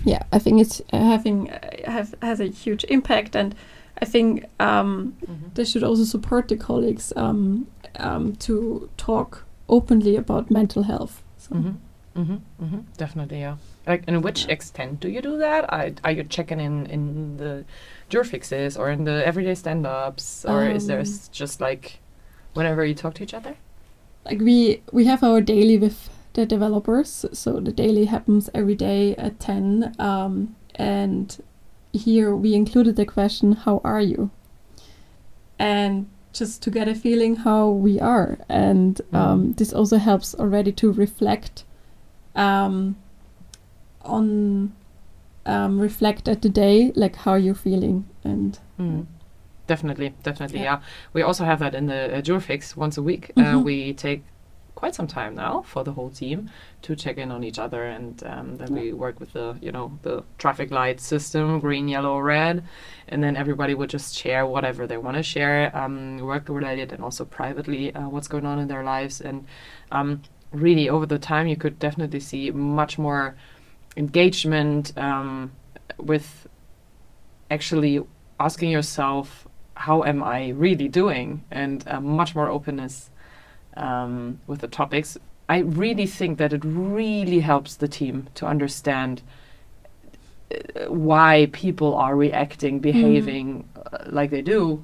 yeah, 0.05 0.23
I 0.33 0.39
think 0.39 0.61
it's 0.61 0.81
uh, 0.93 0.97
having 0.97 1.49
uh, 1.49 1.59
have 1.91 2.15
has 2.21 2.39
a 2.39 2.45
huge 2.47 2.83
impact, 2.89 3.35
and 3.35 3.55
I 4.01 4.05
think 4.05 4.45
um, 4.59 5.13
Mhm. 5.27 5.53
they 5.55 5.65
should 5.65 5.83
also 5.83 6.03
support 6.05 6.47
the 6.47 6.55
colleagues 6.57 7.13
um, 7.15 7.67
um, 7.99 8.35
to 8.35 8.89
talk 8.97 9.45
openly 9.67 10.15
about 10.17 10.49
mental 10.51 10.83
health. 10.83 11.21
So, 11.37 11.55
Mhm. 11.55 11.75
Mhm. 12.15 12.39
Mhm. 12.61 12.83
Definitely, 12.97 13.39
yeah. 13.41 13.55
Like, 13.87 14.03
in 14.07 14.21
which 14.21 14.45
Yeah. 14.45 14.53
extent 14.53 14.99
do 14.99 15.07
you 15.07 15.21
do 15.21 15.37
that? 15.37 15.65
I, 15.73 15.93
are 16.03 16.11
you 16.11 16.23
checking 16.23 16.59
in 16.59 16.85
in 16.87 17.37
the 17.37 17.63
jour 18.09 18.23
fixes 18.23 18.77
or 18.77 18.89
in 18.89 19.03
the 19.05 19.25
everyday 19.25 19.55
stand-ups, 19.55 20.45
or 20.45 20.65
is 20.65 20.87
there 20.87 20.99
Um, 20.99 21.05
just 21.31 21.61
like 21.61 21.99
whenever 22.53 22.83
you 22.85 22.93
talk 22.95 23.13
to 23.15 23.23
each 23.23 23.33
other? 23.33 23.55
Like 24.25 24.41
we 24.41 24.81
we 24.91 25.05
have 25.05 25.23
our 25.23 25.41
daily 25.41 25.77
with 25.77 26.09
the 26.33 26.45
developers, 26.45 27.25
so 27.33 27.59
the 27.59 27.71
daily 27.71 28.05
happens 28.05 28.49
every 28.53 28.75
day 28.75 29.15
at 29.15 29.39
ten, 29.39 29.95
um, 29.99 30.55
and 30.75 31.37
here 31.93 32.35
we 32.35 32.53
included 32.53 32.95
the 32.95 33.05
question, 33.05 33.53
"How 33.53 33.81
are 33.83 34.01
you?" 34.01 34.29
and 35.57 36.05
just 36.31 36.61
to 36.63 36.69
get 36.71 36.87
a 36.87 36.93
feeling 36.95 37.35
how 37.37 37.69
we 37.69 37.99
are, 37.99 38.37
and 38.47 39.01
um, 39.13 39.39
Mhm. 39.53 39.57
this 39.57 39.73
also 39.73 39.97
helps 39.97 40.35
already 40.35 40.71
to 40.71 40.91
reflect 40.91 41.63
um, 42.35 42.95
on 44.05 44.71
um, 45.49 45.79
reflect 45.81 46.27
at 46.27 46.41
the 46.41 46.49
day, 46.49 46.91
like 46.95 47.15
how 47.25 47.35
you're 47.35 47.61
feeling, 47.69 48.05
and 48.23 48.59
Mm. 48.79 49.05
Definitely, 49.67 50.13
definitely, 50.23 50.59
Yeah. 50.59 50.77
yeah. 50.79 50.79
We 51.13 51.21
also 51.21 51.43
have 51.45 51.59
that 51.59 51.75
in 51.75 51.85
the 51.87 52.17
uh, 52.17 52.21
jour 52.21 52.39
fixe 52.39 52.75
once 52.77 52.97
a 52.97 53.03
week. 53.03 53.23
Uh, 53.37 53.43
Mhm. 53.53 53.63
we 53.63 53.93
take 53.93 54.21
quite 54.75 54.95
some 54.95 55.07
time 55.07 55.35
now 55.35 55.61
for 55.71 55.83
the 55.83 55.91
whole 55.91 56.09
team 56.09 56.49
to 56.81 56.95
check 56.95 57.17
in 57.17 57.29
on 57.31 57.43
each 57.43 57.59
other, 57.59 57.83
and 57.97 58.23
um, 58.33 58.55
then 58.57 58.69
we 58.73 58.93
work 58.93 59.19
with 59.19 59.31
the 59.33 59.47
you 59.61 59.71
know 59.71 59.91
the 60.01 60.23
traffic 60.37 60.71
light 60.71 60.99
system, 61.01 61.59
green, 61.59 61.87
yellow, 61.89 62.17
red, 62.19 62.63
and 63.11 63.21
then 63.23 63.35
everybody 63.35 63.73
would 63.75 63.89
just 63.91 64.15
share 64.15 64.43
whatever 64.45 64.87
they 64.87 64.97
want 64.97 65.17
to 65.17 65.23
share, 65.23 65.69
um, 65.81 66.17
work 66.31 66.49
related 66.49 66.91
and 66.93 67.03
also 67.03 67.23
privately, 67.25 67.93
uh, 67.93 68.07
what's 68.13 68.29
going 68.29 68.45
on 68.45 68.57
in 68.59 68.67
their 68.69 68.83
lives, 68.83 69.21
and 69.21 69.45
um, 69.91 70.21
really 70.51 70.89
over 70.89 71.05
the 71.05 71.19
time 71.19 71.45
you 71.47 71.57
could 71.57 71.77
definitely 71.77 72.19
see 72.21 72.49
much 72.51 72.97
more 72.97 73.35
engagement 73.97 74.97
um, 74.97 75.51
with 75.97 76.47
actually 77.51 78.01
asking 78.39 78.69
yourself 78.69 79.47
how 79.75 80.03
am 80.03 80.23
i 80.23 80.49
really 80.49 80.87
doing 80.87 81.43
and 81.51 81.87
uh, 81.87 81.99
much 81.99 82.35
more 82.35 82.49
openness 82.49 83.09
um, 83.77 84.39
with 84.47 84.59
the 84.61 84.67
topics 84.67 85.17
i 85.47 85.59
really 85.59 86.05
think 86.05 86.37
that 86.37 86.53
it 86.53 86.61
really 86.63 87.39
helps 87.39 87.75
the 87.75 87.87
team 87.87 88.27
to 88.35 88.45
understand 88.45 89.21
uh, 90.51 90.91
why 90.91 91.47
people 91.51 91.93
are 91.95 92.15
reacting, 92.15 92.79
behaving 92.79 93.69
uh, 93.75 93.99
like 94.07 94.31
they 94.31 94.41
do, 94.41 94.83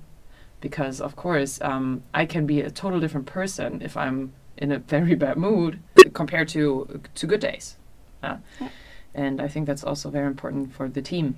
because 0.61 1.01
of 1.01 1.15
course 1.15 1.59
um, 1.61 2.03
I 2.13 2.25
can 2.25 2.45
be 2.45 2.61
a 2.61 2.69
total 2.69 2.99
different 2.99 3.25
person 3.25 3.81
if 3.81 3.97
I'm 3.97 4.33
in 4.57 4.71
a 4.71 4.77
very 4.77 5.15
bad 5.15 5.37
mood 5.37 5.79
compared 6.13 6.49
to 6.49 7.01
to 7.15 7.27
good 7.27 7.39
days. 7.39 7.77
Uh, 8.21 8.37
Yeah. 8.61 8.69
And 9.15 9.41
I 9.41 9.47
think 9.47 9.65
that's 9.65 9.83
also 9.83 10.09
very 10.09 10.27
important 10.27 10.73
for 10.73 10.89
the 10.89 11.01
team. 11.01 11.37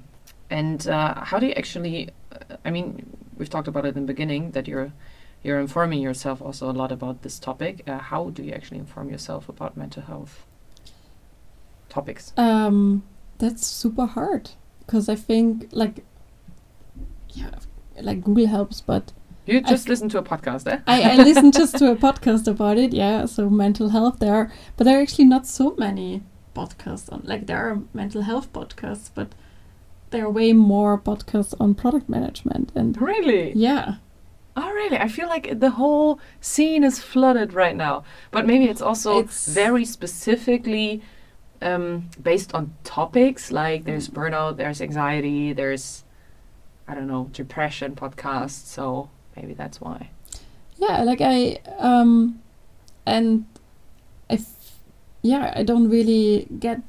And 0.49 0.87
uh, 0.87 1.23
how 1.23 1.39
do 1.39 1.45
you 1.45 1.53
actually? 1.53 2.09
Uh, 2.31 2.57
I 2.65 2.71
mean, 2.71 3.15
we've 3.37 3.49
talked 3.49 3.67
about 3.67 3.85
it 3.85 3.95
in 3.95 4.05
the 4.05 4.13
beginning 4.13 4.51
that 4.51 4.67
you're 4.67 4.91
you're 5.43 5.59
informing 5.59 6.01
yourself 6.01 6.41
also 6.41 6.69
a 6.69 6.73
lot 6.73 6.91
about 6.91 7.21
this 7.21 7.39
topic. 7.39 7.83
Uh, 7.87 7.99
how 7.99 8.31
do 8.31 8.43
you 8.43 8.51
actually 8.51 8.79
inform 8.79 9.09
yourself 9.09 9.47
about 9.47 9.77
mental 9.77 10.03
health 10.03 10.45
topics? 11.89 12.33
Um, 12.35 13.03
that's 13.37 13.65
super 13.65 14.07
hard 14.07 14.51
because 14.79 15.07
I 15.07 15.15
think 15.15 15.69
like 15.71 16.03
yeah, 17.29 17.51
like 18.01 18.23
Google 18.23 18.47
helps, 18.47 18.81
but 18.81 19.13
You 19.45 19.59
I 19.59 19.61
just 19.61 19.87
listen 19.87 20.09
to 20.09 20.17
a 20.17 20.23
podcast, 20.23 20.67
eh? 20.71 20.79
I, 20.87 21.11
I 21.11 21.15
listened 21.17 21.53
just 21.53 21.77
to 21.77 21.91
a 21.91 21.95
podcast 22.07 22.47
about 22.47 22.77
it. 22.77 22.93
Yeah, 22.93 23.25
so 23.25 23.49
mental 23.49 23.89
health 23.89 24.19
there, 24.19 24.51
but 24.75 24.85
there 24.85 24.97
are 24.97 25.01
actually 25.01 25.25
not 25.25 25.45
so 25.45 25.75
many 25.77 26.23
podcasts 26.59 27.07
on. 27.13 27.19
Like 27.31 27.43
there 27.49 27.61
are 27.67 27.75
mental 27.93 28.21
health 28.31 28.47
podcasts, 28.59 29.09
but 29.17 29.29
there 30.11 30.23
are 30.25 30.33
way 30.41 30.53
more 30.53 30.93
podcasts 31.09 31.53
on 31.59 31.75
product 31.75 32.07
management 32.09 32.67
and 32.79 32.89
Really? 33.01 33.45
yeah. 33.69 33.95
Oh, 34.59 34.71
really? 34.81 34.97
I 34.97 35.07
feel 35.17 35.27
like 35.35 35.59
the 35.65 35.69
whole 35.81 36.19
scene 36.41 36.83
is 36.89 36.95
flooded 37.11 37.49
right 37.53 37.75
now. 37.75 37.95
But 38.31 38.47
maybe 38.51 38.65
it's 38.73 38.81
also 38.89 39.09
It's- 39.19 39.47
very 39.63 39.85
specifically 39.85 40.89
um, 41.61 42.09
based 42.29 42.53
on 42.55 42.63
topics. 42.83 43.51
Like 43.51 43.79
there's 43.87 44.07
burnout, 44.09 44.57
there's 44.57 44.81
anxiety, 44.81 45.53
there's, 45.53 46.03
I 46.87 46.95
don't 46.95 47.07
know, 47.13 47.23
depression 47.41 47.95
podcasts. 47.95 48.65
So 48.75 49.09
maybe 49.35 49.53
that's 49.61 49.79
why. 49.85 49.99
yeah 50.79 50.97
like 51.09 51.21
i 51.35 51.57
um 51.89 52.39
and 53.05 53.45
i 54.29 54.35
yeah 55.27 55.53
i 55.55 55.63
don't 55.63 55.89
really 55.89 56.47
get 56.59 56.79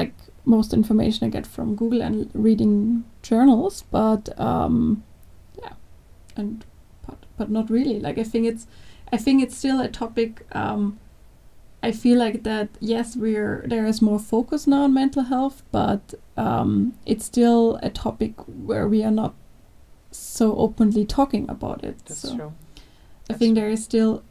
like 0.00 0.14
most 0.44 0.72
information 0.72 1.26
i 1.26 1.30
get 1.30 1.46
from 1.46 1.74
google 1.76 2.02
and 2.02 2.30
reading 2.46 3.04
journals 3.22 3.82
but 3.90 4.28
um 4.40 5.02
yeah 5.62 5.72
and 6.36 6.64
but 7.06 7.18
but 7.38 7.50
not 7.50 7.70
really 7.70 7.98
like 8.06 8.18
i 8.18 8.22
think 8.32 8.46
it's 8.46 8.66
i 9.12 9.16
think 9.16 9.42
it's 9.42 9.56
still 9.56 9.80
a 9.80 9.88
topic 9.88 10.46
um 10.52 10.98
i 11.82 11.90
feel 11.92 12.18
like 12.18 12.42
that 12.42 12.68
yes 12.80 13.16
we're 13.16 13.64
there 13.68 13.86
is 13.86 14.00
more 14.00 14.18
focus 14.18 14.66
now 14.66 14.82
on 14.84 14.94
mental 14.94 15.24
health 15.24 15.62
but 15.72 16.14
um 16.36 16.94
it's 17.04 17.24
still 17.24 17.78
a 17.82 17.90
topic 17.90 18.34
where 18.68 18.86
we 18.88 19.02
are 19.04 19.16
not 19.22 19.34
so 20.10 20.56
openly 20.56 21.04
talking 21.04 21.48
about 21.50 21.84
it 21.84 21.98
That's 22.06 22.20
so 22.20 22.36
true. 22.36 22.52
I 23.28 23.32
That's 23.32 23.38
think 23.40 23.54
true. 23.54 23.62
there 23.62 23.70
is 23.70 23.84
still 23.84 24.22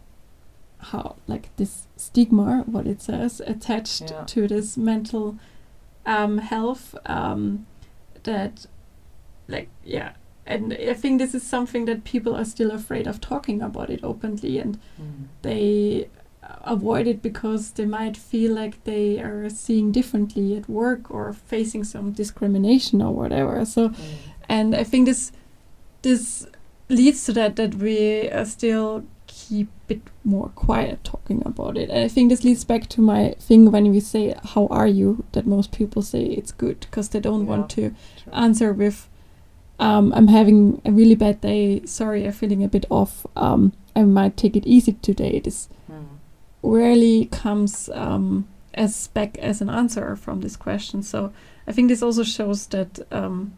how 0.92 1.15
like 1.27 1.50
this 1.58 1.88
stigma, 1.98 2.63
what 2.65 2.86
it 2.88 3.01
says, 3.01 3.42
attached 3.46 4.12
Yeah. 4.12 4.24
to 4.25 4.48
this 4.48 4.77
mental 4.77 5.36
um, 6.06 6.38
health 6.38 6.96
um, 7.06 7.65
that 8.24 8.65
like 9.48 9.70
yeah. 9.84 10.12
And 10.48 10.74
I 10.74 10.94
think 10.94 11.18
this 11.20 11.34
is 11.34 11.42
something 11.42 11.86
that 11.86 12.04
people 12.04 12.36
are 12.36 12.46
still 12.46 12.70
afraid 12.72 13.08
of 13.08 13.20
talking 13.20 13.62
about 13.63 13.89
it 13.89 14.00
openly, 14.04 14.60
and 14.60 14.77
Mm. 15.01 15.27
they 15.42 16.08
avoid 16.63 17.08
it 17.08 17.22
because 17.24 17.72
they 17.72 17.86
might 17.86 18.15
feel 18.15 18.54
like 18.54 18.84
they 18.84 19.20
are 19.20 19.50
seeing 19.50 19.92
differently 19.92 20.56
at 20.58 20.70
work 20.70 21.10
or 21.10 21.34
facing 21.34 21.84
some 21.84 22.12
discrimination 22.12 23.01
or 23.01 23.12
whatever. 23.13 23.65
So 23.65 23.89
Mm. 23.89 23.96
and 24.50 24.75
I 24.75 24.84
think 24.84 25.08
this 25.08 25.32
this 26.04 26.46
leads 26.89 27.25
to 27.25 27.34
that 27.34 27.56
that 27.56 27.74
we 27.75 28.30
are 28.30 28.45
still 28.45 29.04
keep 29.38 29.67
it 29.89 30.02
more 30.24 30.50
quiet 30.56 31.04
talking 31.04 31.41
about 31.45 31.78
it. 31.78 31.89
And 31.89 32.00
I 32.06 32.08
think 32.08 32.30
this 32.30 32.43
leads 32.43 32.63
back 32.63 32.88
to 32.89 33.02
my 33.02 33.36
thing 33.48 33.71
when 33.71 33.91
we 33.91 34.00
say 34.00 34.34
"How 34.54 34.67
are 34.67 34.88
you?" 35.00 35.10
that 35.34 35.45
most 35.45 35.71
people 35.71 36.02
say 36.02 36.24
it's 36.39 36.54
good 36.63 36.80
because 36.80 37.10
they 37.10 37.19
don't 37.19 37.45
want 37.48 37.69
to 37.71 37.82
True. 38.24 38.34
answer 38.34 38.74
with 38.74 38.98
um, 39.80 40.13
"I'm 40.15 40.30
having 40.30 40.82
a 40.86 40.91
really 40.91 41.15
bad 41.15 41.41
day. 41.41 41.86
Sorry, 41.86 42.26
I'm 42.26 42.32
feeling 42.34 42.63
a 42.63 42.67
bit 42.67 42.86
off. 42.89 43.26
Um, 43.36 43.71
I 43.95 44.04
might 44.04 44.38
take 44.38 44.56
it 44.60 44.65
easy 44.67 44.93
today." 45.02 45.39
This 45.43 45.69
Mm. 45.89 46.06
rarely 46.63 47.26
comes 47.43 47.89
um, 47.93 48.45
as 48.74 49.08
back 49.13 49.38
as 49.38 49.62
an 49.62 49.69
answer 49.69 50.15
from 50.15 50.41
this 50.41 50.56
question. 50.58 51.04
So 51.04 51.32
I 51.67 51.71
think 51.74 51.89
this 51.89 52.02
also 52.04 52.24
shows 52.24 52.67
that 52.67 53.00
um, 53.12 53.52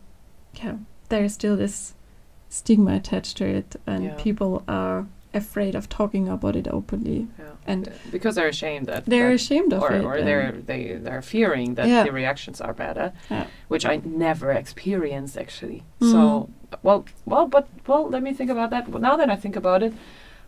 yeah, 0.63 0.75
there 1.09 1.23
is 1.23 1.33
still 1.33 1.55
this 1.57 1.93
stigma 2.49 2.95
attached 2.95 3.37
to 3.37 3.45
it, 3.45 3.75
and 3.85 4.03
Yeah. 4.03 4.23
people 4.23 4.63
are 4.67 5.05
afraid 5.37 5.75
of 5.75 5.87
talking 5.89 6.27
about 6.29 6.55
it 6.55 6.67
openly. 6.67 7.27
Yeah. 7.39 7.45
And 7.65 7.91
because 8.11 8.35
they're 8.35 8.47
ashamed 8.57 8.85
that 8.87 9.05
they're 9.05 9.29
that- 9.29 9.35
ashamed 9.41 9.71
of 9.73 9.81
or, 9.83 9.91
it. 9.93 10.03
or 10.03 10.21
they're 10.27 10.51
they 10.69 10.81
they're 11.05 11.21
fearing 11.21 11.75
that 11.75 11.87
Yeah. 11.87 12.03
the 12.03 12.11
reactions 12.11 12.61
are 12.61 12.73
better, 12.73 13.07
Yeah. 13.29 13.45
which 13.67 13.85
I 13.85 13.95
never 14.03 14.51
experienced 14.51 15.37
actually. 15.37 15.79
Mhm. 16.01 16.11
So 16.11 16.49
well, 16.83 17.05
well, 17.25 17.47
but 17.47 17.65
well, 17.87 18.03
let 18.09 18.21
me 18.23 18.33
think 18.33 18.49
about 18.51 18.69
that. 18.71 18.83
Well, 18.89 19.01
now 19.01 19.15
that 19.17 19.29
I 19.29 19.35
think 19.43 19.55
about 19.55 19.81
it, 19.83 19.93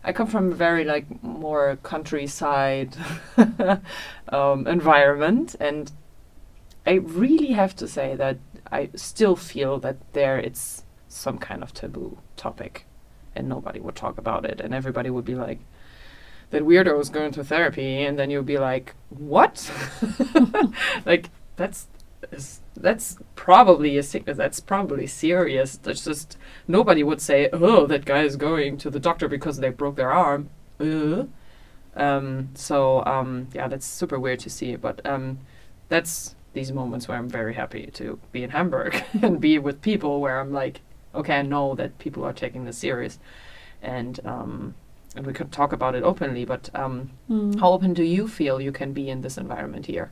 I 0.08 0.12
come 0.12 0.26
from 0.28 0.52
a 0.52 0.54
very 0.54 0.84
like 0.84 1.06
more 1.22 1.76
countryside 1.82 2.96
um, 4.28 4.66
environment, 4.66 5.56
and 5.60 5.92
I 6.86 6.94
really 6.94 7.52
have 7.52 7.74
to 7.76 7.86
say 7.86 8.16
that 8.16 8.36
I 8.72 8.88
still 8.94 9.36
feel 9.36 9.78
that 9.80 9.96
there 10.12 10.38
it's 10.38 10.84
some 11.08 11.38
kind 11.38 11.62
of 11.62 11.72
taboo 11.74 12.18
topic, 12.36 12.86
and 13.34 13.48
nobody 13.48 13.80
would 13.80 13.96
talk 13.96 14.18
about 14.18 14.44
it, 14.44 14.60
and 14.60 14.74
everybody 14.74 15.10
would 15.10 15.24
be 15.24 15.34
like, 15.34 15.60
"That 16.50 16.62
weirdo 16.62 17.00
is 17.00 17.10
going 17.10 17.32
to 17.32 17.44
therapy," 17.44 18.04
and 18.04 18.18
then 18.18 18.30
you'd 18.30 18.46
be 18.46 18.58
like, 18.58 18.94
"What?" 19.10 19.70
like 21.06 21.30
that's 21.56 21.88
that's 22.76 23.18
probably 23.34 23.96
a 23.98 24.02
sickness. 24.02 24.36
That's 24.36 24.60
probably 24.60 25.06
serious. 25.06 25.76
That's 25.76 26.04
just 26.04 26.36
nobody 26.68 27.02
would 27.02 27.20
say, 27.20 27.48
"Oh, 27.52 27.86
that 27.86 28.04
guy 28.04 28.22
is 28.22 28.36
going 28.36 28.78
to 28.78 28.90
the 28.90 29.00
doctor 29.00 29.28
because 29.28 29.58
they 29.58 29.70
broke 29.70 29.96
their 29.96 30.12
arm." 30.12 30.50
Uh. 30.78 31.24
Um, 31.96 32.50
so 32.54 33.04
um, 33.04 33.48
yeah, 33.52 33.68
that's 33.68 33.86
super 33.86 34.18
weird 34.18 34.40
to 34.40 34.50
see. 34.50 34.76
But 34.76 35.04
um, 35.04 35.40
that's 35.88 36.36
these 36.52 36.72
moments 36.72 37.08
where 37.08 37.18
I'm 37.18 37.28
very 37.28 37.54
happy 37.54 37.86
to 37.94 38.18
be 38.32 38.42
in 38.42 38.50
Hamburg 38.50 39.02
and 39.22 39.40
be 39.40 39.58
with 39.58 39.82
people 39.82 40.20
where 40.20 40.40
I'm 40.40 40.52
like, 40.52 40.80
okay, 41.14 41.38
I 41.38 41.42
know 41.42 41.74
that 41.74 41.98
people 41.98 42.24
are 42.24 42.32
taking 42.32 42.64
this 42.64 42.78
serious, 42.78 43.18
and 43.82 44.18
um, 44.24 44.74
and 45.16 45.26
we 45.26 45.32
could 45.32 45.50
talk 45.52 45.72
about 45.72 45.94
it 45.94 46.02
openly. 46.04 46.44
But 46.44 46.70
um, 46.74 47.10
Mm. 47.28 47.58
how 47.60 47.72
open 47.72 47.94
do 47.94 48.02
you 48.02 48.28
feel 48.28 48.60
you 48.60 48.72
can 48.72 48.92
be 48.92 49.08
in 49.10 49.20
this 49.22 49.38
environment 49.38 49.86
here? 49.86 50.10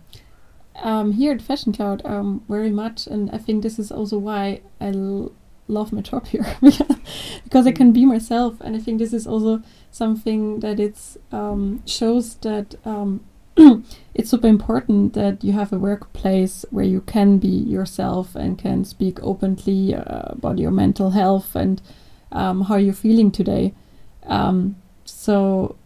um, 0.82 1.12
here 1.12 1.32
at 1.32 1.42
Fashion 1.42 1.72
Cloud, 1.72 2.02
um, 2.04 2.44
very 2.48 2.70
much, 2.70 3.08
and 3.08 3.30
I 3.32 3.38
think 3.38 3.62
this 3.64 3.78
is 3.80 3.90
also 3.90 4.16
why 4.18 4.60
I 4.80 4.90
l- 4.90 5.32
love 5.66 5.92
my 5.92 6.00
job 6.02 6.26
here 6.28 6.46
because 7.44 7.66
I 7.66 7.72
can 7.72 7.90
be 7.92 8.06
myself, 8.06 8.60
and 8.60 8.76
I 8.76 8.78
think 8.78 8.98
this 9.00 9.12
is 9.12 9.26
also 9.26 9.60
something 9.90 10.60
that 10.60 10.78
it's 10.78 11.18
um, 11.32 11.82
shows 11.84 12.36
that 12.42 12.76
um, 12.84 13.20
it's 14.14 14.30
super 14.30 14.46
important 14.46 15.14
that 15.14 15.42
you 15.42 15.52
have 15.52 15.72
a 15.72 15.78
workplace 15.78 16.64
where 16.70 16.84
you 16.84 17.00
can 17.00 17.38
be 17.38 17.48
yourself 17.48 18.34
and 18.36 18.58
can 18.58 18.84
speak 18.84 19.18
openly 19.22 19.94
uh, 19.94 20.32
about 20.32 20.58
your 20.58 20.70
mental 20.70 21.10
health 21.10 21.56
and 21.56 21.82
um, 22.30 22.62
how 22.62 22.76
you're 22.76 22.94
feeling 22.94 23.30
today. 23.30 23.74
Um, 24.26 24.76
so, 25.04 25.76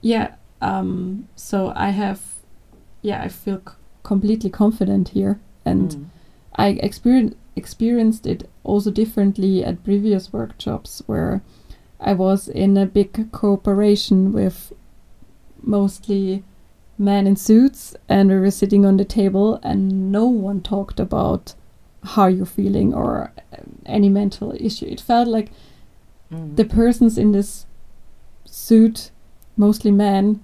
yeah, 0.00 0.34
um, 0.60 1.28
so 1.36 1.72
I 1.76 1.90
have, 1.90 2.20
yeah, 3.02 3.22
I 3.22 3.28
feel 3.28 3.58
c- 3.58 3.74
completely 4.02 4.50
confident 4.50 5.10
here, 5.10 5.38
and 5.64 5.90
Mm. 5.90 6.04
I 6.56 6.68
experience 6.82 7.34
experienced 7.56 8.26
it 8.26 8.48
also 8.64 8.90
differently 8.90 9.62
at 9.64 9.84
previous 9.84 10.32
workshops 10.32 11.02
where 11.06 11.42
I 12.00 12.14
was 12.14 12.48
in 12.48 12.76
a 12.78 12.86
big 12.86 13.30
cooperation 13.32 14.32
with 14.32 14.72
mostly 15.62 16.42
men 17.00 17.26
in 17.26 17.34
suits 17.36 17.96
and 18.08 18.28
we 18.30 18.38
were 18.38 18.50
sitting 18.50 18.84
on 18.86 18.96
the 18.98 19.04
table 19.04 19.58
and 19.62 20.12
no 20.12 20.26
one 20.26 20.60
talked 20.60 21.00
about 21.00 21.54
how 22.04 22.26
you're 22.26 22.46
feeling 22.46 22.92
or 22.94 23.32
um, 23.52 23.78
any 23.86 24.08
mental 24.08 24.52
issue. 24.58 24.86
It 24.86 25.00
felt 25.00 25.28
like 25.28 25.50
Mm. 26.32 26.54
the 26.54 26.64
persons 26.64 27.18
in 27.18 27.32
this 27.32 27.66
suit, 28.44 29.10
mostly 29.56 29.90
men, 29.90 30.40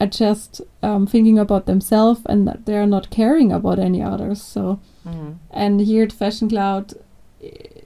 are 0.00 0.06
just 0.08 0.60
um, 0.82 1.06
thinking 1.06 1.38
about 1.38 1.66
themselves 1.66 2.20
and 2.26 2.48
that 2.48 2.66
they're 2.66 2.86
not 2.88 3.10
caring 3.10 3.52
about 3.52 3.78
any 3.78 4.02
others. 4.02 4.42
So, 4.42 4.80
Mm. 5.06 5.34
and 5.50 5.80
here 5.80 6.02
at 6.04 6.12
Fashion 6.12 6.48
Cloud, 6.48 6.94
eh, 7.42 7.82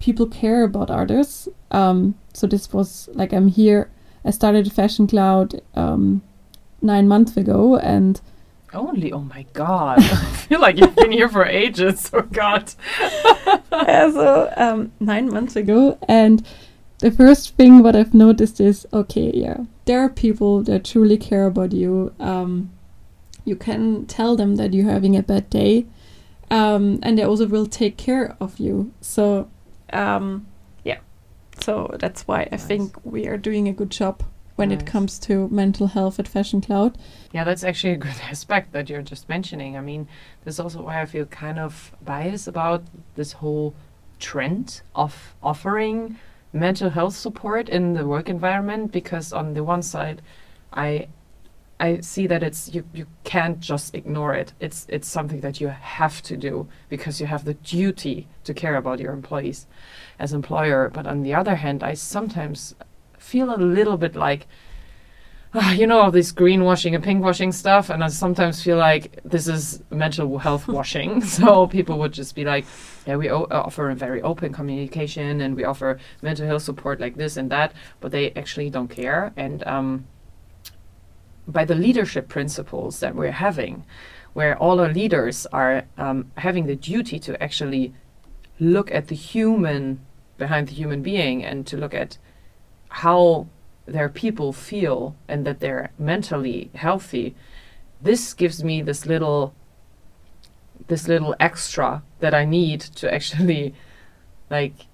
people 0.00 0.26
care 0.26 0.64
about 0.64 0.90
others. 0.90 1.48
Um, 1.70 2.14
so 2.32 2.46
this 2.48 2.72
was 2.72 3.08
like 3.14 3.32
I'm 3.32 3.48
here. 3.48 3.88
I 4.24 4.30
started 4.32 4.72
Fashion 4.72 5.06
Cloud 5.06 5.60
um, 5.74 6.22
nine 6.82 7.08
months 7.08 7.36
ago, 7.36 7.76
and 7.76 8.20
Only, 8.72 9.12
oh 9.12 9.20
my 9.20 9.44
god. 9.52 9.98
I 10.00 10.04
feel 10.48 10.60
like 10.60 10.78
you've 10.78 10.94
been 10.94 11.12
here 11.12 11.28
for 11.28 11.44
ages. 11.44 12.10
Oh 12.14 12.22
god. 12.22 12.72
yeah, 13.72 14.10
so 14.10 14.52
um, 14.56 14.92
nine 15.00 15.28
months 15.28 15.56
ago, 15.56 15.98
and 16.08 16.46
the 16.98 17.10
first 17.10 17.56
thing 17.56 17.82
what 17.82 17.96
I've 17.96 18.14
noticed 18.14 18.60
is 18.60 18.86
okay, 18.92 19.30
yeah, 19.34 19.64
there 19.86 20.00
are 20.00 20.08
people 20.08 20.62
that 20.64 20.84
truly 20.84 21.16
care 21.16 21.46
about 21.46 21.72
you. 21.72 22.12
Um, 22.20 22.70
you 23.44 23.56
can 23.56 24.06
tell 24.06 24.36
them 24.36 24.56
that 24.56 24.74
you're 24.74 24.90
having 24.90 25.16
a 25.16 25.22
bad 25.22 25.48
day, 25.50 25.86
um, 26.50 26.98
and 27.02 27.18
they 27.18 27.22
also 27.22 27.46
will 27.46 27.66
take 27.66 27.96
care 27.96 28.36
of 28.40 28.58
you. 28.60 28.92
So, 29.00 29.48
um, 29.92 30.46
yeah, 30.84 30.98
so 31.60 31.90
that's 31.98 32.28
why 32.28 32.48
I 32.52 32.56
think 32.56 32.94
we 33.04 33.26
are 33.26 33.38
doing 33.38 33.66
a 33.66 33.72
good 33.72 33.90
job 33.90 34.22
when 34.60 34.70
it 34.70 34.84
comes 34.84 35.18
to 35.18 35.48
mental 35.48 35.86
health 35.86 36.20
at 36.20 36.28
Fashion 36.28 36.60
Cloud. 36.60 36.98
Yeah, 37.32 37.44
that's 37.44 37.64
actually 37.64 37.94
a 37.94 37.96
good 37.96 38.20
aspect 38.30 38.72
that 38.72 38.90
you're 38.90 39.00
just 39.00 39.26
mentioning. 39.26 39.74
I 39.76 39.80
mean, 39.80 40.06
this 40.44 40.56
is 40.56 40.60
also 40.60 40.82
why 40.82 41.00
I 41.00 41.06
feel 41.06 41.24
kind 41.24 41.58
of 41.58 41.92
biased 42.02 42.46
about 42.46 42.82
this 43.14 43.32
whole 43.32 43.74
trend 44.18 44.82
of 44.94 45.34
offering 45.42 46.18
mental 46.52 46.90
health 46.90 47.16
support 47.16 47.70
in 47.70 47.94
the 47.94 48.06
work 48.06 48.28
environment 48.28 48.92
because 48.92 49.32
on 49.32 49.54
the 49.54 49.64
one 49.64 49.82
side, 49.82 50.20
I 50.74 51.08
I 51.80 52.00
see 52.00 52.26
that 52.26 52.42
it's 52.42 52.74
you 52.74 52.84
you 52.92 53.06
can't 53.24 53.60
just 53.60 53.94
ignore 53.94 54.34
it. 54.34 54.52
It's 54.60 54.84
it's 54.90 55.08
something 55.08 55.40
that 55.40 55.58
you 55.62 55.68
have 55.68 56.20
to 56.22 56.36
do 56.36 56.68
because 56.90 57.18
you 57.18 57.26
have 57.26 57.46
the 57.46 57.54
duty 57.54 58.28
to 58.44 58.52
care 58.52 58.76
about 58.76 59.00
your 59.00 59.14
employees 59.14 59.66
as 60.18 60.34
employer. 60.34 60.90
But 60.92 61.06
on 61.06 61.22
the 61.22 61.32
other 61.32 61.56
hand, 61.56 61.82
I 61.82 61.94
sometimes 61.94 62.74
feel 63.20 63.54
a 63.54 63.56
little 63.56 63.96
bit 63.96 64.16
like 64.16 64.46
ah, 65.54 65.72
you 65.72 65.86
know 65.86 66.00
all 66.00 66.10
this 66.10 66.32
greenwashing 66.32 66.94
and 66.94 67.04
pinkwashing 67.04 67.52
stuff 67.52 67.90
and 67.90 68.02
i 68.04 68.08
sometimes 68.08 68.62
feel 68.62 68.76
like 68.76 69.20
this 69.24 69.46
is 69.46 69.82
mental 69.90 70.38
health 70.38 70.66
washing. 70.78 71.20
So 71.38 71.66
people 71.66 71.98
would 71.98 72.12
just 72.12 72.34
be 72.34 72.44
like 72.44 72.64
yeah 73.06 73.16
we 73.16 73.30
o- 73.30 73.48
offer 73.50 73.90
a 73.90 73.94
very 73.94 74.22
open 74.22 74.52
communication 74.52 75.40
and 75.40 75.56
we 75.56 75.64
offer 75.64 75.98
mental 76.22 76.46
health 76.46 76.62
support 76.62 77.00
like 77.00 77.16
this 77.16 77.36
and 77.36 77.50
that 77.50 77.72
but 78.00 78.12
they 78.12 78.32
actually 78.32 78.70
don't 78.70 78.88
care. 78.88 79.32
And 79.36 79.66
um, 79.66 80.06
by 81.46 81.64
the 81.64 81.74
leadership 81.74 82.28
principles 82.28 83.00
that 83.00 83.14
we're 83.14 83.32
having 83.32 83.84
where 84.32 84.56
all 84.56 84.78
our 84.80 84.92
leaders 84.92 85.46
are 85.46 85.84
um, 85.98 86.30
having 86.36 86.66
the 86.66 86.76
duty 86.76 87.18
to 87.18 87.42
actually 87.42 87.92
look 88.60 88.90
at 88.92 89.08
the 89.08 89.14
human 89.16 89.98
behind 90.38 90.68
the 90.68 90.74
human 90.74 91.02
being 91.02 91.44
and 91.44 91.66
to 91.66 91.76
look 91.76 91.94
at 91.94 92.18
how 92.90 93.46
their 93.86 94.08
people 94.08 94.52
feel 94.52 95.16
and 95.28 95.46
that 95.46 95.60
they're 95.60 95.90
mentally 95.98 96.70
healthy 96.74 97.34
this 98.00 98.32
gives 98.34 98.62
me 98.62 98.82
this 98.82 99.06
little 99.06 99.54
this 100.88 101.08
little 101.08 101.34
extra 101.40 102.02
that 102.20 102.34
i 102.34 102.44
need 102.44 102.80
to 102.80 103.12
actually 103.12 103.74
like 104.50 104.86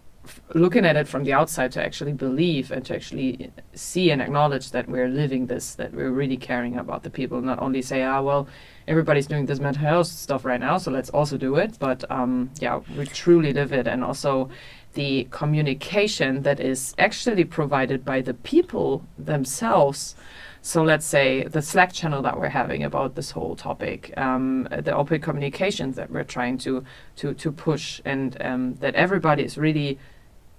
looking 0.55 0.85
at 0.85 0.97
it 0.97 1.07
from 1.07 1.25
the 1.25 1.33
outside 1.33 1.71
to 1.73 1.83
actually 1.83 2.13
believe 2.13 2.71
and 2.71 2.85
to 2.85 2.95
actually 2.95 3.51
see 3.75 4.11
and 4.11 4.21
acknowledge 4.21 4.71
that 4.73 4.89
we're 4.89 5.09
living 5.09 5.47
this 5.47 5.75
that 5.77 5.93
we're 5.93 6.11
really 6.11 6.37
caring 6.37 6.77
about 6.77 7.03
the 7.03 7.11
people 7.11 7.41
not 7.41 7.61
only 7.61 7.81
say 7.81 8.03
ah 8.03 8.21
well 8.21 8.49
everybody's 8.89 9.27
doing 9.27 9.47
this 9.47 9.61
mental 9.61 9.83
health 9.83 10.07
stuff 10.07 10.45
right 10.45 10.61
now 10.61 10.79
so 10.79 10.91
let's 10.91 11.11
also 11.11 11.37
do 11.37 11.57
it 11.57 11.77
but 11.79 12.09
um 12.11 12.51
yeah 12.61 12.81
we 12.97 13.07
truly 13.07 13.53
live 13.53 13.73
it 13.73 13.87
and 13.87 14.03
also 14.03 14.49
the 14.97 15.29
communication 15.31 16.43
that 16.43 16.59
is 16.59 16.95
actually 16.99 17.45
provided 17.45 18.05
by 18.05 18.21
the 18.23 18.35
people 18.35 19.07
themselves. 19.17 20.17
So 20.63 20.83
let's 20.83 21.07
say 21.07 21.45
the 21.45 21.63
Slack 21.63 21.93
channel 21.93 22.23
that 22.23 22.41
we're 22.41 22.49
having 22.49 22.83
about 22.83 23.15
this 23.15 23.31
whole 23.31 23.55
topic, 23.55 24.13
um, 24.17 24.67
the 24.71 24.97
open 24.97 25.21
communications 25.21 25.95
that 25.97 26.11
we're 26.11 26.25
trying 26.25 26.59
to 26.59 26.83
to 27.17 27.35
to 27.35 27.53
push, 27.53 28.01
and 28.05 28.37
um, 28.41 28.75
that 28.77 28.95
everybody 28.97 29.45
is 29.45 29.57
really 29.57 29.99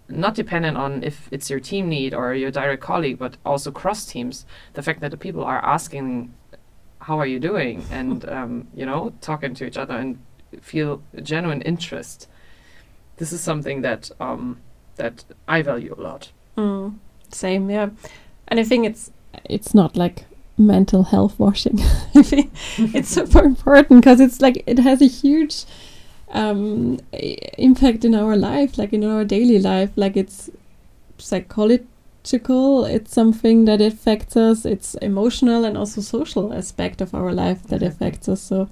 not 0.08 0.36
dependent 0.36 0.78
on 0.78 1.04
if 1.04 1.28
it's 1.32 1.50
your 1.50 1.60
team 1.60 1.90
lead 1.90 2.14
or 2.14 2.34
your 2.34 2.52
direct 2.52 2.82
colleague, 2.82 3.18
but 3.20 3.36
also 3.44 3.72
cross 3.72 4.06
teams. 4.06 4.46
The 4.74 4.84
fact 4.84 5.02
that 5.02 5.12
the 5.12 5.18
people 5.18 5.44
are 5.44 5.66
asking, 5.66 6.34
"How 7.00 7.20
are 7.20 7.28
you 7.28 7.40
doing?" 7.40 7.84
and 7.92 8.30
um, 8.38 8.68
you 8.74 8.86
know, 8.86 9.14
talking 9.20 9.56
to 9.56 9.66
each 9.66 9.78
other 9.78 9.98
and 9.98 10.20
feel 10.62 11.02
genuine 11.22 11.62
interest 11.64 12.30
this 13.18 13.34
is 13.34 13.42
something 13.42 13.82
that 13.82 14.12
um, 14.20 14.60
that 14.96 15.24
I 15.48 15.62
value 15.62 15.96
a 15.98 16.02
lot. 16.02 16.32
Mm, 16.58 16.98
same, 17.32 17.70
yeah. 17.70 17.90
And 18.48 18.60
I 18.60 18.64
think 18.64 18.86
it's 18.86 19.12
it's 19.46 19.74
not 19.74 19.96
like 19.96 20.26
mental 20.58 21.04
health 21.04 21.38
washing. 21.40 21.80
I 22.16 22.24
think 22.24 22.52
it's 22.96 23.10
super 23.10 23.44
important 23.44 24.02
because 24.02 24.20
it's 24.20 24.42
like 24.42 24.64
it 24.66 24.80
has 24.80 25.02
a 25.02 25.08
huge 25.08 25.66
um, 26.30 27.00
impact 27.58 28.06
in 28.06 28.16
our 28.16 28.36
life, 28.36 28.78
like 28.78 28.94
in 28.94 29.04
our 29.04 29.24
daily 29.24 29.60
life. 29.60 29.92
Like 29.96 30.18
it's 30.18 30.50
psychological. 31.18 32.86
It's 32.86 33.14
something 33.14 33.66
that 33.66 33.82
affects 33.82 34.36
us. 34.36 34.66
It's 34.66 34.96
emotional 34.96 35.64
and 35.64 35.78
also 35.78 36.02
social 36.02 36.54
aspect 36.54 37.02
of 37.02 37.14
our 37.14 37.32
life 37.34 37.64
that 37.68 37.84
affects 37.84 38.28
us. 38.28 38.42
So, 38.42 38.70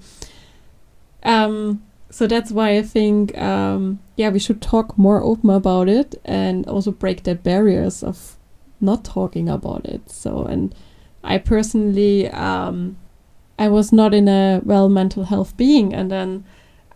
um, 1.22 1.82
so 2.16 2.26
that's 2.26 2.50
why 2.50 2.78
I 2.78 2.80
think, 2.80 3.36
um, 3.36 3.98
yeah, 4.16 4.30
we 4.30 4.38
should 4.38 4.62
talk 4.62 4.96
more 4.96 5.22
open 5.22 5.50
about 5.50 5.86
it 5.86 6.14
and 6.24 6.66
also 6.66 6.90
break 6.90 7.24
the 7.24 7.34
barriers 7.34 8.02
of 8.02 8.38
not 8.80 9.04
talking 9.04 9.50
about 9.50 9.84
it. 9.84 10.08
So, 10.10 10.44
and 10.44 10.74
I 11.22 11.36
personally, 11.36 12.30
um, 12.30 12.96
I 13.58 13.68
was 13.68 13.92
not 13.92 14.14
in 14.14 14.28
a 14.28 14.62
well 14.64 14.88
mental 14.88 15.24
health 15.24 15.58
being, 15.58 15.92
and 15.92 16.10
then 16.10 16.46